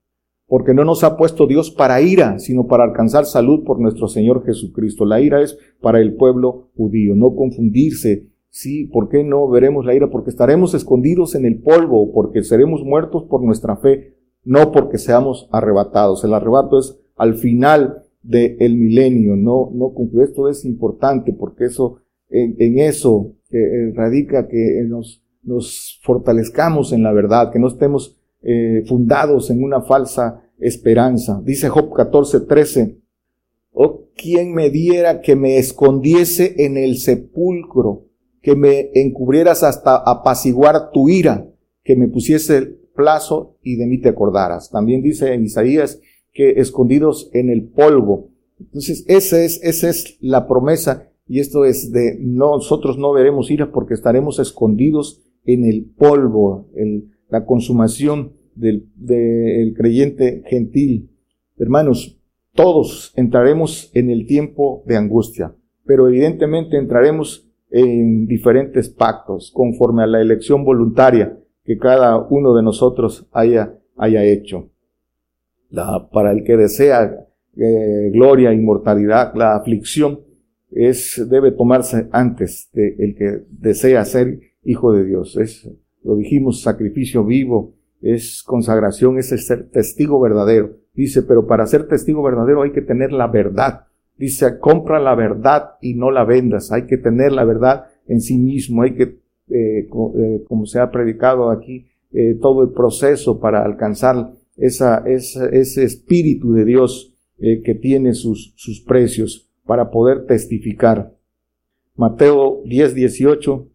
porque 0.47 0.75
no 0.75 0.85
nos 0.85 1.03
ha 1.03 1.17
puesto 1.17 1.47
Dios 1.47 1.71
para 1.71 2.01
ira, 2.01 2.39
sino 2.39 2.67
para 2.67 2.85
alcanzar 2.85 3.27
salud 3.27 3.65
por 3.65 3.81
nuestro 3.81 4.07
Señor 4.09 4.45
Jesucristo. 4.45 5.05
La 5.05 5.21
ira 5.21 5.43
es 5.43 5.59
para 5.81 6.01
el 6.01 6.15
pueblo 6.15 6.69
judío, 6.77 7.15
no 7.17 7.35
confundirse. 7.35 8.29
Sí, 8.49 8.85
¿por 8.85 9.09
qué 9.09 9.25
no 9.25 9.49
veremos 9.49 9.85
la 9.85 9.95
ira? 9.95 10.09
Porque 10.09 10.31
estaremos 10.31 10.73
escondidos 10.73 11.35
en 11.35 11.45
el 11.45 11.61
polvo, 11.61 12.13
porque 12.13 12.43
seremos 12.43 12.85
muertos 12.85 13.25
por 13.25 13.43
nuestra 13.43 13.77
fe, 13.77 14.15
no 14.45 14.71
porque 14.71 14.99
seamos 14.99 15.49
arrebatados. 15.51 16.25
El 16.25 16.33
arrebato 16.33 16.79
es 16.79 16.97
al 17.17 17.35
final 17.35 18.05
del 18.23 18.77
milenio, 18.77 19.37
no, 19.37 19.71
no 19.75 19.93
Esto 20.23 20.49
es 20.49 20.65
importante 20.65 21.33
porque 21.33 21.67
eso, 21.67 21.99
en, 22.29 22.79
eso 22.79 23.35
eh, 23.51 23.93
radica 23.95 24.49
que 24.49 24.83
nos, 24.87 25.23
nos 25.43 26.01
fortalezcamos 26.03 26.93
en 26.93 27.03
la 27.03 27.13
verdad, 27.13 27.53
que 27.53 27.59
no 27.59 27.69
estemos 27.69 28.17
eh, 28.43 28.85
fundados 28.87 29.51
en 29.51 29.63
una 29.63 29.83
falsa 29.83 30.43
esperanza. 30.59 31.41
Dice 31.45 31.69
Job 31.69 31.93
14, 31.95 32.41
13, 32.41 32.99
oh, 33.73 34.09
quien 34.17 34.55
me 34.55 34.71
diera 34.71 35.21
que 35.21 35.37
me 35.37 35.59
escondiese 35.59 36.65
en 36.65 36.77
el 36.77 36.99
sepulcro, 36.99 38.07
que 38.43 38.55
me 38.55 38.91
encubrieras 38.95 39.63
hasta 39.63 39.97
apaciguar 39.97 40.91
tu 40.93 41.09
ira, 41.09 41.49
que 41.83 41.97
me 41.97 42.09
pusiese 42.09 42.59
el 42.59 42.77
plazo 42.95 43.57
y 43.63 43.77
de 43.77 43.87
mí 43.87 43.99
te 44.01 44.09
acordaras. 44.09 44.71
También 44.71 45.03
dice 45.03 45.33
en 45.33 45.45
Isaías 45.45 46.01
que 46.33 46.61
escondidos 46.61 47.31
en 47.33 47.51
el 47.51 47.69
polvo. 47.69 48.31
Entonces, 48.59 49.05
esa 49.09 49.43
es, 49.43 49.61
esa 49.63 49.89
es 49.89 50.17
la 50.21 50.47
promesa 50.47 51.11
y 51.29 51.41
esto 51.41 51.65
es 51.65 51.93
de 51.93 52.19
nosotros 52.21 52.99
no 52.99 53.13
veremos 53.13 53.51
ira 53.51 53.73
porque 53.73 53.95
estaremos 53.95 54.39
escondidos 54.39 55.23
en 55.45 55.65
el 55.65 55.85
polvo, 55.85 56.69
el, 56.75 57.11
la 57.29 57.45
consumación 57.45 58.33
del, 58.55 58.89
del 58.97 59.75
creyente 59.75 60.43
gentil. 60.47 61.11
Hermanos, 61.59 62.19
todos 62.55 63.13
entraremos 63.17 63.91
en 63.95 64.11
el 64.11 64.27
tiempo 64.27 64.83
de 64.87 64.97
angustia, 64.97 65.55
pero 65.85 66.09
evidentemente 66.09 66.79
entraremos 66.79 67.49
en 67.71 68.27
diferentes 68.27 68.89
pactos 68.89 69.51
conforme 69.53 70.03
a 70.03 70.07
la 70.07 70.21
elección 70.21 70.65
voluntaria 70.65 71.39
que 71.65 71.79
cada 71.79 72.17
uno 72.19 72.55
de 72.55 72.63
nosotros 72.63 73.27
haya, 73.33 73.77
haya 73.97 74.25
hecho. 74.25 74.71
La, 75.71 76.09
para 76.11 76.31
el 76.31 76.45
que 76.45 76.57
desea 76.57 77.27
eh, 77.57 78.11
gloria, 78.13 78.53
inmortalidad, 78.53 79.35
la 79.35 79.57
aflicción 79.57 80.21
es, 80.71 81.25
debe 81.29 81.53
tomarse 81.53 82.09
antes 82.13 82.69
de 82.73 82.97
el 82.99 83.15
que 83.17 83.43
desea 83.51 84.05
ser 84.05 84.41
hijo 84.65 84.93
de 84.93 85.05
Dios. 85.05 85.37
Es 85.37 85.69
lo 86.07 86.17
dijimos, 86.17 86.63
sacrificio 86.63 87.25
vivo, 87.25 87.75
es 88.01 88.45
consagración, 88.45 89.19
es 89.19 89.29
ser 89.29 89.71
testigo 89.71 90.21
verdadero. 90.21 90.77
Dice, 90.95 91.23
pero 91.23 91.47
para 91.47 91.67
ser 91.67 91.89
testigo 91.89 92.23
verdadero 92.23 92.63
hay 92.63 92.71
que 92.71 92.81
tener 92.81 93.13
la 93.13 93.27
verdad. 93.27 93.87
Dice, 94.17 94.59
compra 94.61 95.01
la 95.01 95.17
verdad 95.17 95.73
y 95.83 95.95
no 95.95 96.13
la 96.13 96.25
vendas. 96.25 96.71
Hay 96.71 96.87
que 96.87 96.97
tener 96.97 97.33
la 97.33 97.45
verdad 97.45 97.87
en 98.07 98.21
sí 98.21 98.39
mismo. 98.39 98.83
Hay 98.83 98.95
que, 98.95 99.03
eh, 99.49 99.89
eh, 99.89 100.45
como 100.47 100.67
se 100.67 100.79
ha 100.79 100.91
predicado 100.93 101.51
aquí, 101.51 101.87
eh, 102.13 102.39
todo 102.41 102.63
el 102.63 102.71
proceso 102.71 103.41
para 103.41 103.65
alcanzar 103.65 104.31
esa, 104.57 105.05
ese 105.07 105.85
espíritu 105.85 106.53
de 106.53 106.65
Dios 106.65 107.13
que 107.39 107.75
tiene 107.75 108.15
sus, 108.15 108.55
sus 108.57 108.81
precios 108.81 109.46
para 109.67 109.91
poder 109.91 110.27
testificar. 110.27 111.15
Mateo 111.95 112.63
10, 112.65 112.95
18. 112.95 113.69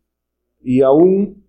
Y 0.64 0.82
aún 0.82 1.44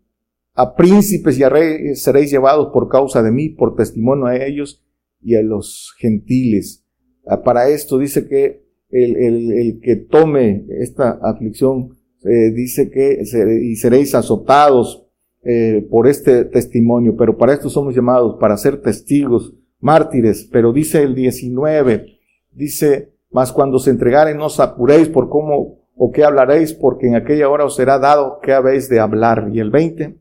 a 0.55 0.75
príncipes 0.75 1.39
y 1.39 1.43
a 1.43 1.49
reyes 1.49 2.03
seréis 2.03 2.31
llevados 2.31 2.71
por 2.73 2.89
causa 2.89 3.23
de 3.23 3.31
mí, 3.31 3.49
por 3.49 3.77
testimonio 3.77 4.27
a 4.27 4.37
ellos 4.37 4.83
y 5.23 5.37
a 5.37 5.43
los 5.43 5.95
gentiles. 5.99 6.85
Ah, 7.27 7.43
para 7.43 7.69
esto 7.69 7.99
dice 7.99 8.29
que 8.29 8.63
el, 8.91 9.17
el, 9.17 9.81
que 9.81 9.97
tome 9.97 10.67
esta 10.81 11.13
aflicción, 11.23 11.97
eh, 12.25 12.51
dice 12.53 12.91
que 12.91 13.23
y 13.63 13.77
seréis 13.77 14.15
azotados 14.15 15.07
eh, 15.45 15.87
por 15.91 16.07
este 16.07 16.45
testimonio, 16.45 17.17
pero 17.17 17.37
para 17.39 17.55
esto 17.55 17.71
somos 17.71 17.95
llamados, 17.95 18.37
para 18.39 18.57
ser 18.57 18.83
testigos, 18.83 19.55
mártires, 19.81 20.49
pero 20.53 20.73
dice 20.73 21.03
el 21.03 21.15
19, 21.15 22.19
dice, 22.53 23.12
mas 23.33 23.51
cuando 23.53 23.79
se 23.79 23.91
entregaren 23.91 24.37
no 24.37 24.47
os 24.47 24.61
apuréis 24.61 25.09
por 25.09 25.29
cómo 25.29 25.79
o 25.97 26.11
qué 26.11 26.25
hablaréis, 26.25 26.73
porque 26.73 27.07
en 27.09 27.17
aquella 27.17 27.49
hora 27.49 27.65
os 27.65 27.77
será 27.77 27.99
dado 27.99 28.39
qué 28.43 28.53
habéis 28.53 28.89
de 28.89 29.01
hablar. 29.01 29.51
Y 29.53 29.61
el 29.61 29.71
20, 29.71 30.17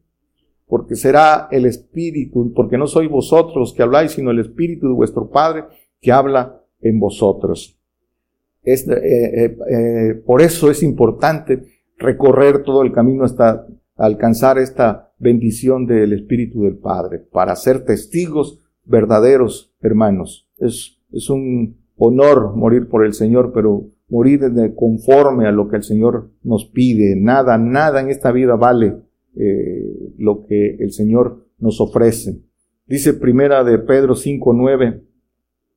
porque 0.67 0.95
será 0.95 1.47
el 1.51 1.65
Espíritu, 1.65 2.53
porque 2.53 2.77
no 2.77 2.87
sois 2.87 3.09
vosotros 3.09 3.73
que 3.73 3.83
habláis, 3.83 4.11
sino 4.11 4.31
el 4.31 4.39
Espíritu 4.39 4.87
de 4.87 4.93
vuestro 4.93 5.29
Padre 5.29 5.65
que 5.99 6.11
habla 6.11 6.61
en 6.81 6.99
vosotros. 6.99 7.77
Eh, 8.63 8.75
eh, 8.87 9.57
eh, 9.69 10.13
por 10.25 10.41
eso 10.41 10.69
es 10.69 10.83
importante 10.83 11.63
recorrer 11.97 12.63
todo 12.63 12.83
el 12.83 12.91
camino 12.91 13.23
hasta 13.23 13.65
alcanzar 13.95 14.57
esta 14.59 15.11
bendición 15.17 15.85
del 15.85 16.13
Espíritu 16.13 16.63
del 16.63 16.77
Padre, 16.77 17.19
para 17.19 17.55
ser 17.55 17.85
testigos 17.85 18.59
verdaderos, 18.83 19.73
hermanos. 19.81 20.47
Es, 20.57 20.99
es 21.11 21.29
un 21.29 21.80
honor 22.03 22.55
morir 22.55 22.89
por 22.89 23.05
el 23.05 23.13
Señor, 23.13 23.51
pero 23.53 23.85
morir 24.09 24.41
conforme 24.75 25.47
a 25.47 25.51
lo 25.51 25.69
que 25.69 25.75
el 25.77 25.83
Señor 25.83 26.31
nos 26.41 26.65
pide. 26.65 27.15
Nada, 27.15 27.59
nada 27.59 28.01
en 28.01 28.09
esta 28.09 28.31
vida 28.31 28.55
vale 28.55 28.97
eh, 29.35 30.13
lo 30.17 30.43
que 30.47 30.77
el 30.79 30.91
Señor 30.93 31.45
nos 31.59 31.79
ofrece. 31.79 32.41
Dice 32.87 33.13
primera 33.13 33.63
de 33.63 33.77
Pedro 33.77 34.15
5.9, 34.15 35.03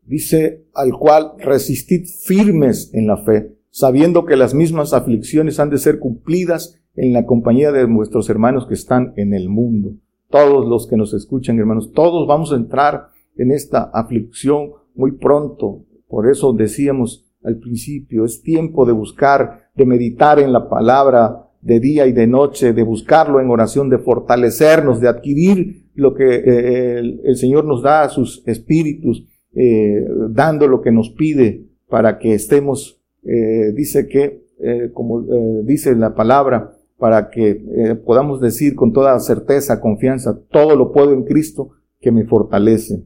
dice 0.07 0.65
al 0.73 0.95
cual 0.99 1.33
resistid 1.39 2.07
firmes 2.07 2.91
en 2.95 3.07
la 3.07 3.19
fe, 3.19 3.53
sabiendo 3.69 4.25
que 4.25 4.37
las 4.37 4.55
mismas 4.55 4.95
aflicciones 4.95 5.61
han 5.61 5.69
de 5.69 5.77
ser 5.77 5.99
cumplidas 5.99 6.81
en 6.97 7.13
la 7.13 7.27
compañía 7.27 7.71
de 7.71 7.87
nuestros 7.87 8.31
hermanos 8.31 8.67
que 8.67 8.75
están 8.75 9.13
en 9.17 9.35
el 9.35 9.51
mundo. 9.51 9.93
Todos 10.31 10.67
los 10.67 10.87
que 10.87 10.97
nos 10.97 11.13
escuchan, 11.13 11.59
hermanos, 11.59 11.93
todos 11.93 12.27
vamos 12.27 12.51
a 12.51 12.57
entrar 12.57 13.09
en 13.37 13.51
esta 13.51 13.91
aflicción 13.93 14.71
muy 14.95 15.13
pronto. 15.13 15.85
Por 16.15 16.31
eso 16.31 16.53
decíamos 16.53 17.27
al 17.43 17.59
principio, 17.59 18.25
es 18.25 18.41
tiempo 18.41 18.87
de 18.87 18.93
buscar, 18.93 19.69
de 19.75 19.85
meditar 19.85 20.39
en 20.39 20.53
la 20.53 20.69
palabra, 20.69 21.49
de 21.61 21.81
día 21.81 22.07
y 22.07 22.13
de 22.13 22.29
noche, 22.29 22.73
de 22.73 22.85
buscarlo 22.85 23.41
en 23.41 23.51
oración, 23.51 23.91
de 23.91 23.99
fortalecernos, 23.99 25.01
de 25.01 25.09
adquirir 25.09 25.89
lo 25.97 26.15
que 26.15 26.37
eh, 26.37 26.99
el, 27.25 27.37
Señor 27.37 27.65
nos 27.65 27.83
da 27.83 28.05
a 28.05 28.11
sus 28.11 28.47
espíritus, 28.47 29.27
eh, 29.57 30.07
dando 30.31 30.69
lo 30.69 30.83
que 30.83 30.93
nos 30.93 31.11
pide 31.11 31.67
para 31.89 32.17
que 32.21 32.35
estemos, 32.35 33.03
eh, 33.25 33.73
dice 33.75 34.07
que, 34.07 34.45
como 34.93 35.21
dice 35.65 35.97
la 35.97 36.15
palabra, 36.15 36.77
para 36.97 37.29
que 37.29 38.01
podamos 38.07 38.41
decir 38.41 38.77
con 38.77 38.93
toda 38.93 39.19
certeza, 39.19 39.81
confianza, 39.81 40.39
todo 40.53 40.77
lo 40.77 40.93
puedo 40.93 41.13
en 41.13 41.25
Cristo 41.25 41.71
que 42.01 42.13
me 42.13 42.25
fortalece. 42.25 43.03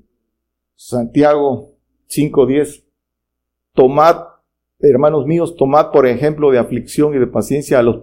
Santiago 0.77 1.73
5.10, 2.11 2.85
tomad 3.79 4.17
Hermanos 4.81 5.27
míos, 5.27 5.57
tomad 5.57 5.91
por 5.91 6.07
ejemplo 6.07 6.53
de 6.53 6.59
aflicción 6.59 7.13
y 7.15 7.19
de 7.19 7.27
paciencia 7.27 7.81
a 7.81 7.83
los, 7.83 8.01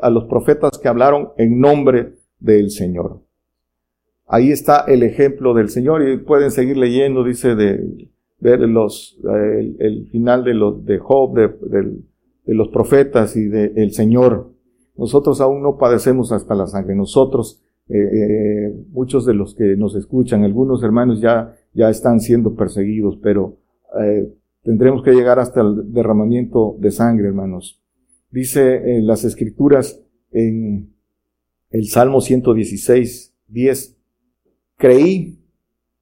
a 0.00 0.10
los 0.10 0.24
profetas 0.24 0.76
que 0.76 0.88
hablaron 0.88 1.28
en 1.36 1.60
nombre 1.60 2.14
del 2.40 2.70
Señor. 2.70 3.20
ahí 4.26 4.50
está 4.50 4.84
el 4.88 5.04
ejemplo 5.04 5.54
del 5.54 5.68
Señor 5.68 6.08
y 6.08 6.18
pueden 6.18 6.50
seguir 6.50 6.76
leyendo, 6.76 7.22
dice, 7.22 7.54
de 7.54 8.08
ver 8.40 8.60
los, 8.60 9.16
el, 9.78 10.08
final 10.10 10.42
de 10.42 10.54
los, 10.54 10.84
de 10.84 10.98
Job, 10.98 11.34
de, 11.34 12.54
los 12.54 12.68
profetas 12.68 13.36
y 13.36 13.46
del 13.46 13.92
Señor. 13.92 14.50
Nosotros 14.96 15.40
aún 15.40 15.62
no 15.62 15.78
padecemos 15.78 16.32
hasta 16.32 16.56
la 16.56 16.66
sangre. 16.66 16.96
Nosotros, 16.96 17.62
eh, 17.88 17.96
eh, 17.96 18.84
muchos 18.90 19.24
de 19.24 19.34
los 19.34 19.54
que 19.54 19.76
nos 19.76 19.94
escuchan, 19.94 20.42
algunos 20.42 20.82
hermanos 20.82 21.20
ya, 21.20 21.54
ya 21.74 21.90
están 21.90 22.18
siendo 22.18 22.56
perseguidos, 22.56 23.16
pero 23.22 23.56
eh, 24.00 24.32
tendremos 24.62 25.02
que 25.02 25.12
llegar 25.12 25.38
hasta 25.38 25.60
el 25.60 25.92
derramamiento 25.92 26.76
de 26.78 26.90
sangre, 26.90 27.28
hermanos. 27.28 27.82
Dice 28.30 28.96
en 28.96 29.06
las 29.06 29.24
escrituras 29.24 30.02
en 30.30 30.94
el 31.70 31.86
Salmo 31.88 32.20
116, 32.20 33.34
10, 33.48 33.96
creí, 34.76 35.38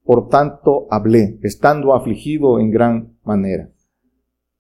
por 0.05 0.29
tanto 0.29 0.87
hablé, 0.91 1.39
estando 1.43 1.95
afligido 1.95 2.61
en 2.61 2.71
gran 2.71 3.17
manera. 3.25 3.71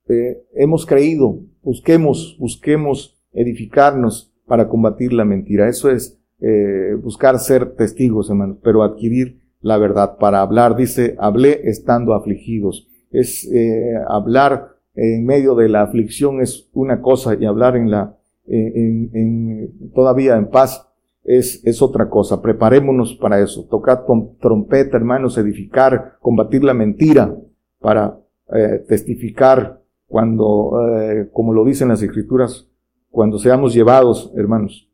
Eh, 0.08 0.44
hemos 0.54 0.86
creído, 0.86 1.40
busquemos, 1.62 2.36
busquemos 2.38 3.20
edificarnos 3.32 4.32
para 4.46 4.68
combatir 4.68 5.12
la 5.12 5.24
mentira. 5.24 5.68
Eso 5.68 5.90
es 5.90 6.18
eh, 6.40 6.94
buscar 7.02 7.38
ser 7.38 7.74
testigos, 7.74 8.30
hermanos, 8.30 8.58
pero 8.62 8.82
adquirir 8.82 9.40
la 9.60 9.78
verdad 9.78 10.16
para 10.18 10.40
hablar. 10.40 10.76
Dice, 10.76 11.16
hablé 11.18 11.68
estando 11.68 12.14
afligidos. 12.14 12.88
Es 13.18 13.48
eh, 13.50 13.94
hablar 14.08 14.76
en 14.94 15.24
medio 15.24 15.54
de 15.54 15.68
la 15.70 15.82
aflicción 15.82 16.42
es 16.42 16.68
una 16.74 17.00
cosa 17.00 17.34
y 17.34 17.46
hablar 17.46 17.76
en 17.76 17.90
la, 17.90 18.16
en, 18.46 19.90
todavía 19.94 20.36
en 20.36 20.48
paz 20.48 20.86
es, 21.24 21.62
es 21.64 21.80
otra 21.80 22.10
cosa. 22.10 22.42
Preparémonos 22.42 23.14
para 23.14 23.40
eso. 23.40 23.64
Tocar 23.64 24.04
trompeta, 24.40 24.96
hermanos, 24.96 25.38
edificar, 25.38 26.16
combatir 26.20 26.62
la 26.62 26.74
mentira 26.74 27.34
para 27.78 28.18
eh, 28.54 28.84
testificar 28.86 29.82
cuando, 30.06 30.78
eh, 30.98 31.28
como 31.32 31.52
lo 31.52 31.64
dicen 31.64 31.88
las 31.88 32.02
escrituras, 32.02 32.68
cuando 33.10 33.38
seamos 33.38 33.74
llevados, 33.74 34.32
hermanos. 34.36 34.88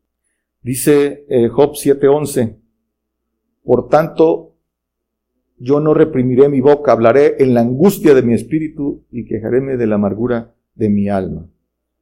Dice 0.61 1.25
Job 1.51 1.73
7:11, 1.73 2.55
por 3.65 3.89
tanto, 3.89 4.52
yo 5.63 5.79
no 5.79 5.93
reprimiré 5.93 6.49
mi 6.49 6.59
boca, 6.59 6.91
hablaré 6.91 7.35
en 7.39 7.53
la 7.53 7.61
angustia 7.61 8.13
de 8.13 8.21
mi 8.21 8.33
espíritu 8.33 9.05
y 9.09 9.23
quejaréme 9.23 9.77
de 9.77 9.87
la 9.87 9.95
amargura 9.95 10.53
de 10.75 10.89
mi 10.89 11.07
alma. 11.07 11.49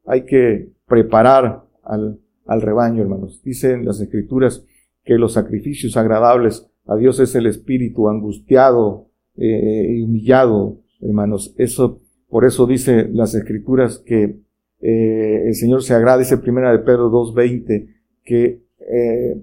Hay 0.05 0.25
que 0.25 0.71
preparar 0.87 1.63
al, 1.83 2.19
al 2.47 2.61
rebaño, 2.63 3.03
hermanos. 3.03 3.39
Dicen 3.43 3.85
las 3.85 4.01
escrituras 4.01 4.65
que 5.03 5.13
los 5.19 5.33
sacrificios 5.33 5.95
agradables 5.95 6.67
a 6.87 6.95
Dios 6.95 7.19
es 7.19 7.35
el 7.35 7.45
espíritu 7.45 8.09
angustiado 8.09 9.11
eh, 9.37 10.01
humillado, 10.03 10.79
hermanos. 10.99 11.53
Eso, 11.55 12.01
por 12.29 12.45
eso 12.45 12.65
dice 12.65 13.09
las 13.13 13.35
escrituras 13.35 13.99
que 13.99 14.39
eh, 14.79 15.43
el 15.45 15.53
Señor 15.53 15.83
se 15.83 15.93
agrada, 15.93 16.17
dice 16.17 16.37
primera 16.37 16.71
de 16.71 16.79
Pedro 16.79 17.11
2.20, 17.11 17.93
que 18.23 18.63
eh, 18.79 19.39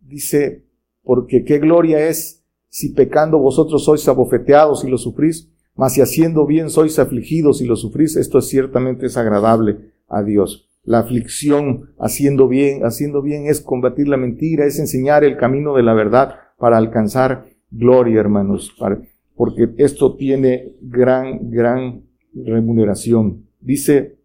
dice, 0.00 0.62
porque 1.02 1.44
qué 1.44 1.58
gloria 1.58 2.06
es 2.06 2.37
si 2.68 2.90
pecando 2.90 3.38
vosotros 3.38 3.84
sois 3.84 4.06
abofeteados 4.08 4.84
y 4.84 4.88
lo 4.88 4.98
sufrís, 4.98 5.50
mas 5.74 5.94
si 5.94 6.00
haciendo 6.00 6.46
bien 6.46 6.70
sois 6.70 6.98
afligidos 6.98 7.60
y 7.60 7.66
lo 7.66 7.76
sufrís, 7.76 8.16
esto 8.16 8.38
es 8.38 8.48
ciertamente 8.48 9.06
es 9.06 9.16
agradable 9.16 9.92
a 10.08 10.22
Dios. 10.22 10.68
La 10.84 11.00
aflicción 11.00 11.90
haciendo 11.98 12.48
bien, 12.48 12.84
haciendo 12.84 13.22
bien 13.22 13.46
es 13.46 13.60
combatir 13.60 14.08
la 14.08 14.16
mentira, 14.16 14.64
es 14.64 14.78
enseñar 14.78 15.22
el 15.22 15.36
camino 15.36 15.74
de 15.74 15.82
la 15.82 15.94
verdad 15.94 16.36
para 16.58 16.78
alcanzar 16.78 17.46
gloria, 17.70 18.20
hermanos, 18.20 18.74
porque 19.36 19.68
esto 19.76 20.16
tiene 20.16 20.72
gran, 20.80 21.50
gran 21.50 22.02
remuneración. 22.34 23.46
Dice 23.60 24.16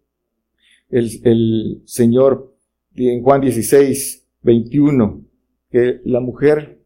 el, 0.90 1.10
el 1.24 1.82
Señor 1.84 2.54
en 2.96 3.22
Juan 3.22 3.40
16, 3.40 4.26
21, 4.42 5.22
que 5.70 6.00
la 6.04 6.20
mujer 6.20 6.83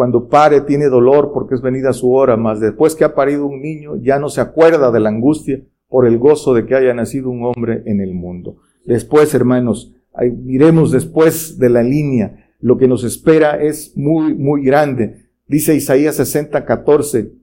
cuando 0.00 0.30
pare 0.30 0.62
tiene 0.62 0.86
dolor 0.86 1.30
porque 1.30 1.54
es 1.54 1.60
venida 1.60 1.92
su 1.92 2.10
hora, 2.14 2.38
mas 2.38 2.58
después 2.58 2.94
que 2.94 3.04
ha 3.04 3.14
parido 3.14 3.44
un 3.44 3.60
niño 3.60 3.96
ya 3.96 4.18
no 4.18 4.30
se 4.30 4.40
acuerda 4.40 4.90
de 4.90 4.98
la 4.98 5.10
angustia 5.10 5.60
por 5.88 6.06
el 6.06 6.16
gozo 6.16 6.54
de 6.54 6.64
que 6.64 6.74
haya 6.74 6.94
nacido 6.94 7.28
un 7.28 7.44
hombre 7.44 7.82
en 7.84 8.00
el 8.00 8.14
mundo. 8.14 8.56
Después, 8.86 9.34
hermanos, 9.34 9.94
miremos 10.42 10.90
después 10.90 11.58
de 11.58 11.68
la 11.68 11.82
línea. 11.82 12.50
Lo 12.60 12.78
que 12.78 12.88
nos 12.88 13.04
espera 13.04 13.62
es 13.62 13.94
muy, 13.94 14.34
muy 14.34 14.64
grande. 14.64 15.26
Dice 15.46 15.74
Isaías 15.74 16.16
60, 16.16 16.64
14, 16.64 17.34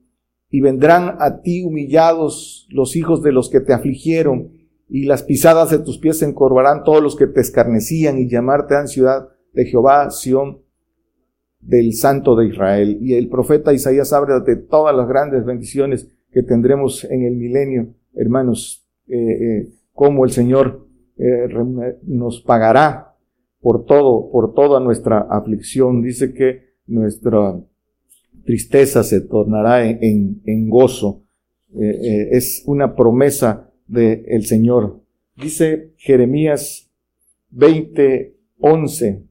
y 0.50 0.60
vendrán 0.60 1.14
a 1.20 1.42
ti 1.42 1.62
humillados 1.62 2.66
los 2.70 2.96
hijos 2.96 3.22
de 3.22 3.30
los 3.30 3.50
que 3.50 3.60
te 3.60 3.72
afligieron, 3.72 4.50
y 4.88 5.04
las 5.04 5.22
pisadas 5.22 5.70
de 5.70 5.78
tus 5.78 5.98
pies 5.98 6.18
se 6.18 6.24
encorvarán 6.24 6.82
todos 6.82 7.04
los 7.04 7.14
que 7.14 7.28
te 7.28 7.40
escarnecían, 7.40 8.18
y 8.18 8.28
llamarte 8.28 8.74
a 8.74 8.88
ciudad 8.88 9.28
de 9.52 9.64
Jehová, 9.64 10.10
Sión, 10.10 10.66
del 11.60 11.94
Santo 11.94 12.36
de 12.36 12.46
Israel. 12.48 12.98
Y 13.00 13.14
el 13.14 13.28
profeta 13.28 13.72
Isaías 13.72 14.12
habla 14.12 14.40
de 14.40 14.56
todas 14.56 14.94
las 14.94 15.08
grandes 15.08 15.44
bendiciones 15.44 16.08
que 16.30 16.42
tendremos 16.42 17.04
en 17.04 17.24
el 17.24 17.36
milenio, 17.36 17.94
hermanos, 18.14 18.86
eh, 19.06 19.16
eh, 19.16 19.68
como 19.92 20.24
el 20.24 20.30
Señor 20.30 20.86
eh, 21.16 21.48
nos 22.02 22.40
pagará 22.42 23.16
por 23.60 23.84
todo, 23.86 24.30
por 24.30 24.54
toda 24.54 24.80
nuestra 24.80 25.20
aflicción. 25.20 26.02
Dice 26.02 26.32
que 26.32 26.74
nuestra 26.86 27.58
tristeza 28.44 29.02
se 29.02 29.20
tornará 29.22 29.88
en, 29.88 30.68
gozo. 30.68 31.22
Es 31.74 32.62
una 32.66 32.94
promesa 32.94 33.70
del 33.86 34.46
Señor. 34.46 35.02
Dice 35.36 35.92
Jeremías 35.96 36.90
20, 37.50 38.36
11, 38.60 39.27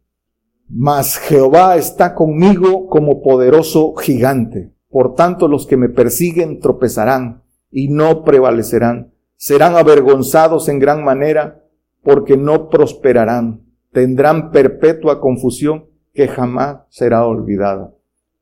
mas 0.69 1.17
Jehová 1.17 1.77
está 1.77 2.13
conmigo 2.13 2.88
como 2.88 3.21
poderoso 3.21 3.93
gigante. 3.95 4.73
Por 4.89 5.15
tanto, 5.15 5.47
los 5.47 5.65
que 5.65 5.77
me 5.77 5.89
persiguen 5.89 6.60
tropezarán 6.60 7.43
y 7.71 7.89
no 7.89 8.23
prevalecerán. 8.23 9.13
Serán 9.36 9.75
avergonzados 9.75 10.67
en 10.69 10.80
gran 10.80 11.03
manera 11.03 11.63
porque 12.03 12.38
no 12.38 12.69
prosperarán, 12.69 13.62
tendrán 13.91 14.51
perpetua 14.51 15.19
confusión 15.19 15.86
que 16.13 16.27
jamás 16.27 16.80
será 16.89 17.25
olvidada. 17.25 17.93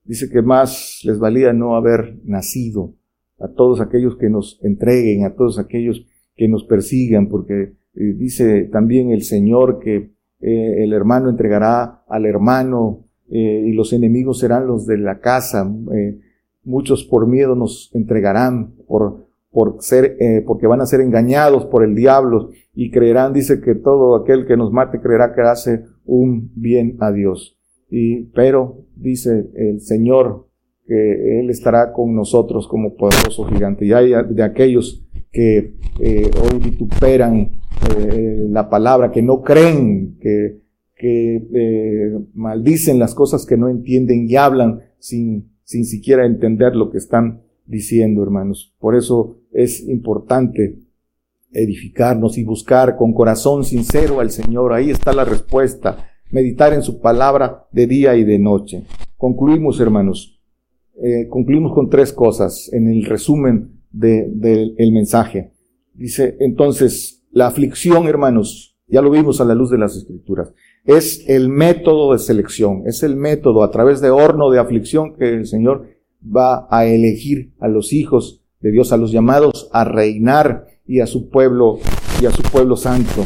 Dice 0.03 0.29
que 0.29 0.41
más 0.41 1.01
les 1.03 1.19
valía 1.19 1.51
no 1.51 1.75
haber 1.75 2.19
nacido 2.23 2.93
a 3.39 3.47
todos 3.47 3.81
aquellos 3.81 4.17
que 4.17 4.29
nos 4.29 4.59
entreguen, 4.63 5.25
a 5.25 5.33
todos 5.33 5.59
aquellos 5.59 6.05
que 6.35 6.47
nos 6.47 6.63
persigan, 6.63 7.27
porque 7.27 7.73
eh, 7.95 8.13
dice 8.15 8.69
también 8.71 9.11
el 9.11 9.23
Señor 9.23 9.79
que 9.79 10.14
eh, 10.41 10.83
el 10.83 10.93
hermano 10.93 11.29
entregará 11.29 12.03
al 12.07 12.25
hermano 12.25 13.05
eh, 13.29 13.63
y 13.67 13.73
los 13.73 13.93
enemigos 13.93 14.39
serán 14.39 14.67
los 14.67 14.85
de 14.85 14.97
la 14.97 15.19
casa. 15.19 15.69
muchos 16.63 17.03
por 17.03 17.27
miedo 17.27 17.55
nos 17.55 17.91
entregarán, 17.93 18.73
por, 18.87 19.27
por 19.51 19.77
ser, 19.79 20.17
porque 20.45 20.67
van 20.67 20.81
a 20.81 20.85
ser 20.85 21.01
engañados 21.01 21.65
por 21.65 21.83
el 21.83 21.95
diablo 21.95 22.49
y 22.73 22.91
creerán, 22.91 23.33
dice 23.33 23.61
que 23.61 23.75
todo 23.75 24.15
aquel 24.15 24.45
que 24.45 24.57
nos 24.57 24.71
mate 24.71 24.99
creerá 24.99 25.33
que 25.33 25.41
hace 25.41 25.85
un 26.05 26.51
bien 26.55 26.97
a 26.99 27.11
Dios. 27.11 27.57
Y, 27.89 28.25
pero 28.33 28.85
dice 28.95 29.49
el 29.55 29.79
Señor 29.79 30.47
que 30.87 31.39
Él 31.39 31.49
estará 31.49 31.91
con 31.93 32.15
nosotros 32.15 32.67
como 32.67 32.95
poderoso 32.95 33.45
gigante. 33.45 33.85
Y 33.85 33.93
hay 33.93 34.11
de 34.29 34.43
aquellos 34.43 35.03
que 35.31 35.73
eh, 35.99 36.31
hoy 36.41 36.59
vituperan 36.59 37.51
eh, 37.97 38.45
la 38.49 38.69
palabra, 38.69 39.11
que 39.11 39.21
no 39.21 39.41
creen, 39.41 40.17
que, 40.19 40.61
que 40.95 41.35
eh, 41.53 42.19
maldicen 42.33 42.99
las 42.99 43.13
cosas 43.13 43.45
que 43.45 43.57
no 43.57 43.69
entienden 43.69 44.27
y 44.29 44.35
hablan 44.35 44.81
sin, 44.99 45.51
sin 45.63 45.85
siquiera 45.85 46.25
entender 46.25 46.75
lo 46.75 46.89
que 46.89 46.97
están 46.97 47.41
diciendo, 47.65 48.23
hermanos. 48.23 48.73
Por 48.79 48.95
eso 48.95 49.39
es 49.51 49.87
importante 49.87 50.79
edificarnos 51.51 52.37
y 52.37 52.43
buscar 52.43 52.97
con 52.97 53.13
corazón 53.13 53.63
sincero 53.63 54.19
al 54.19 54.29
Señor. 54.29 54.73
Ahí 54.73 54.89
está 54.89 55.13
la 55.13 55.25
respuesta. 55.25 56.09
Meditar 56.31 56.73
en 56.73 56.81
su 56.81 56.99
palabra 56.99 57.65
de 57.71 57.87
día 57.87 58.15
y 58.15 58.23
de 58.23 58.39
noche. 58.39 58.83
Concluimos, 59.17 59.79
hermanos. 59.79 60.39
Eh, 61.01 61.27
concluimos 61.29 61.73
con 61.73 61.89
tres 61.89 62.13
cosas 62.13 62.71
en 62.73 62.87
el 62.87 63.05
resumen 63.05 63.81
del 63.91 64.75
de, 64.75 64.91
mensaje. 64.91 65.51
Dice, 65.93 66.35
entonces, 66.39 67.24
la 67.35 67.47
aflicción, 67.47 68.07
hermanos, 68.07 68.77
ya 68.87 69.01
lo 69.01 69.11
vimos 69.11 69.41
a 69.41 69.45
la 69.45 69.55
luz 69.55 69.69
de 69.69 69.77
las 69.77 69.97
escrituras, 69.97 70.53
es 70.85 71.27
el 71.27 71.49
método 71.49 72.13
de 72.13 72.19
selección, 72.19 72.83
es 72.85 73.03
el 73.03 73.17
método 73.17 73.61
a 73.61 73.71
través 73.71 73.99
de 73.99 74.09
horno 74.09 74.49
de 74.51 74.59
aflicción 74.59 75.17
que 75.17 75.33
el 75.33 75.45
Señor 75.45 75.85
va 76.25 76.65
a 76.71 76.85
elegir 76.85 77.51
a 77.59 77.67
los 77.67 77.91
hijos 77.91 78.41
de 78.61 78.71
Dios, 78.71 78.93
a 78.93 78.97
los 78.97 79.11
llamados 79.11 79.69
a 79.73 79.83
reinar 79.83 80.65
y 80.87 81.01
a 81.01 81.07
su 81.07 81.29
pueblo 81.29 81.79
y 82.21 82.25
a 82.25 82.31
su 82.31 82.41
pueblo 82.41 82.77
santo. 82.77 83.25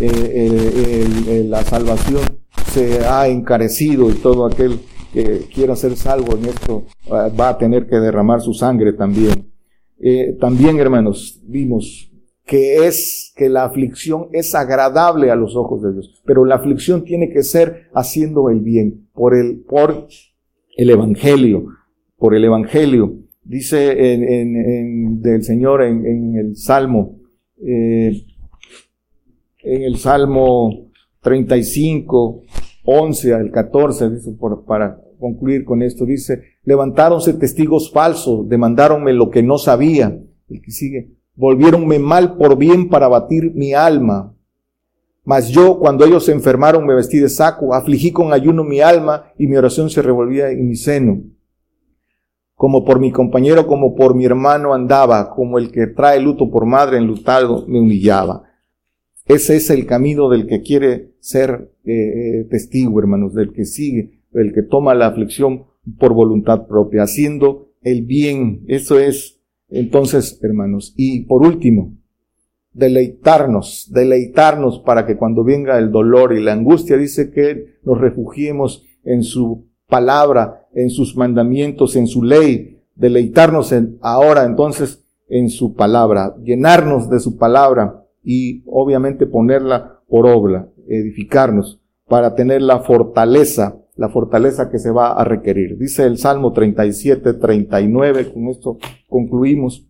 Eh, 0.00 1.44
la 1.48 1.64
salvación 1.64 2.22
se 2.70 3.04
ha 3.04 3.26
encarecido 3.26 4.08
y 4.08 4.14
todo 4.14 4.46
aquel 4.46 4.78
que 5.12 5.46
quiera 5.52 5.74
ser 5.74 5.96
salvo 5.96 6.36
en 6.36 6.44
esto 6.44 6.84
ah, 7.10 7.28
va 7.28 7.48
a 7.48 7.58
tener 7.58 7.88
que 7.88 7.96
derramar 7.96 8.40
su 8.40 8.54
sangre 8.54 8.92
también. 8.92 9.50
Eh, 9.98 10.36
también, 10.40 10.78
hermanos, 10.78 11.40
vimos 11.42 12.07
que 12.48 12.86
es 12.86 13.34
que 13.36 13.50
la 13.50 13.64
aflicción 13.64 14.28
es 14.32 14.54
agradable 14.54 15.30
a 15.30 15.36
los 15.36 15.54
ojos 15.54 15.82
de 15.82 15.92
Dios, 15.92 16.22
pero 16.24 16.46
la 16.46 16.54
aflicción 16.54 17.04
tiene 17.04 17.28
que 17.28 17.42
ser 17.42 17.88
haciendo 17.92 18.48
el 18.48 18.60
bien 18.60 19.06
por 19.12 19.36
el 19.36 19.60
por 19.60 20.08
el 20.74 20.90
evangelio, 20.90 21.66
por 22.16 22.34
el 22.34 22.42
evangelio. 22.44 23.18
Dice 23.44 24.14
en, 24.14 25.20
del 25.20 25.42
Señor 25.42 25.82
en, 25.82 26.36
el 26.36 26.56
Salmo, 26.56 27.18
eh, 27.62 28.24
en 29.62 29.82
el 29.82 29.96
Salmo 29.96 30.90
35, 31.20 32.44
11 32.84 33.34
al 33.34 33.50
14, 33.50 34.08
dice, 34.08 34.32
para 34.66 34.98
concluir 35.20 35.66
con 35.66 35.82
esto, 35.82 36.06
dice, 36.06 36.42
levantáronse 36.64 37.34
testigos 37.34 37.92
falsos, 37.92 38.48
demandáronme 38.48 39.12
lo 39.12 39.28
que 39.28 39.42
no 39.42 39.58
sabía. 39.58 40.18
El 40.48 40.62
que 40.62 40.70
sigue, 40.70 41.17
volviéronme 41.38 42.00
mal 42.00 42.36
por 42.36 42.58
bien 42.58 42.88
para 42.88 43.06
batir 43.06 43.54
mi 43.54 43.72
alma. 43.72 44.34
Mas 45.24 45.48
yo, 45.48 45.78
cuando 45.78 46.04
ellos 46.04 46.24
se 46.24 46.32
enfermaron, 46.32 46.84
me 46.84 46.94
vestí 46.94 47.18
de 47.18 47.28
saco, 47.28 47.74
afligí 47.74 48.10
con 48.10 48.32
ayuno 48.32 48.64
mi 48.64 48.80
alma 48.80 49.32
y 49.38 49.46
mi 49.46 49.56
oración 49.56 49.88
se 49.88 50.02
revolvía 50.02 50.50
en 50.50 50.68
mi 50.68 50.74
seno. 50.74 51.22
Como 52.54 52.84
por 52.84 52.98
mi 52.98 53.12
compañero, 53.12 53.68
como 53.68 53.94
por 53.94 54.16
mi 54.16 54.24
hermano 54.24 54.74
andaba, 54.74 55.30
como 55.30 55.58
el 55.58 55.70
que 55.70 55.86
trae 55.86 56.20
luto 56.20 56.50
por 56.50 56.66
madre 56.66 56.98
enlutado, 56.98 57.66
me 57.68 57.78
humillaba. 57.78 58.44
Ese 59.26 59.56
es 59.56 59.70
el 59.70 59.86
camino 59.86 60.28
del 60.28 60.46
que 60.46 60.62
quiere 60.62 61.12
ser 61.20 61.70
eh, 61.84 61.92
eh, 61.92 62.46
testigo, 62.50 62.98
hermanos, 62.98 63.34
del 63.34 63.52
que 63.52 63.64
sigue, 63.64 64.22
del 64.32 64.52
que 64.52 64.62
toma 64.62 64.94
la 64.94 65.06
aflicción 65.06 65.66
por 66.00 66.14
voluntad 66.14 66.66
propia, 66.66 67.04
haciendo 67.04 67.68
el 67.82 68.02
bien. 68.02 68.64
Eso 68.66 68.98
es, 68.98 69.37
entonces, 69.70 70.38
hermanos. 70.42 70.94
Y 70.96 71.22
por 71.22 71.42
último, 71.42 71.94
deleitarnos, 72.72 73.88
deleitarnos 73.90 74.80
para 74.80 75.06
que 75.06 75.16
cuando 75.16 75.44
venga 75.44 75.78
el 75.78 75.90
dolor 75.90 76.32
y 76.32 76.42
la 76.42 76.52
angustia, 76.52 76.96
dice 76.96 77.30
que 77.30 77.78
nos 77.82 78.00
refugiemos 78.00 78.84
en 79.04 79.22
su 79.22 79.66
palabra, 79.88 80.66
en 80.74 80.90
sus 80.90 81.16
mandamientos, 81.16 81.96
en 81.96 82.06
su 82.06 82.22
ley, 82.22 82.80
deleitarnos 82.94 83.72
en, 83.72 83.98
ahora 84.00 84.44
entonces 84.44 85.04
en 85.28 85.50
su 85.50 85.74
palabra, 85.74 86.34
llenarnos 86.42 87.10
de 87.10 87.20
su 87.20 87.36
palabra 87.36 88.04
y 88.22 88.62
obviamente 88.66 89.26
ponerla 89.26 90.00
por 90.08 90.26
obra, 90.26 90.68
edificarnos 90.88 91.80
para 92.06 92.34
tener 92.34 92.62
la 92.62 92.80
fortaleza, 92.80 93.76
la 93.98 94.08
fortaleza 94.08 94.70
que 94.70 94.78
se 94.78 94.90
va 94.90 95.12
a 95.12 95.24
requerir. 95.24 95.76
Dice 95.76 96.04
el 96.04 96.18
Salmo 96.18 96.52
37, 96.52 97.34
39, 97.34 98.32
con 98.32 98.48
esto 98.48 98.78
concluimos, 99.08 99.86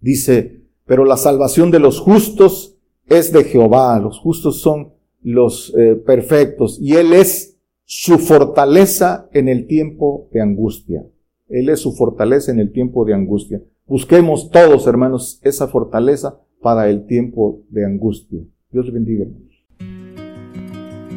dice, 0.00 0.64
pero 0.84 1.04
la 1.04 1.16
salvación 1.16 1.70
de 1.70 1.78
los 1.78 2.00
justos 2.00 2.76
es 3.06 3.32
de 3.32 3.44
Jehová, 3.44 3.98
los 4.00 4.18
justos 4.18 4.60
son 4.60 4.92
los 5.22 5.72
eh, 5.78 5.94
perfectos 5.94 6.78
y 6.80 6.96
Él 6.96 7.12
es 7.12 7.56
su 7.84 8.18
fortaleza 8.18 9.28
en 9.32 9.48
el 9.48 9.66
tiempo 9.66 10.28
de 10.32 10.42
angustia. 10.42 11.06
Él 11.48 11.68
es 11.70 11.80
su 11.80 11.92
fortaleza 11.92 12.50
en 12.50 12.58
el 12.58 12.72
tiempo 12.72 13.04
de 13.04 13.14
angustia. 13.14 13.62
Busquemos 13.86 14.50
todos, 14.50 14.86
hermanos, 14.86 15.40
esa 15.42 15.68
fortaleza 15.68 16.40
para 16.60 16.90
el 16.90 17.06
tiempo 17.06 17.62
de 17.70 17.86
angustia. 17.86 18.40
Dios 18.70 18.92
bendiga. 18.92 19.26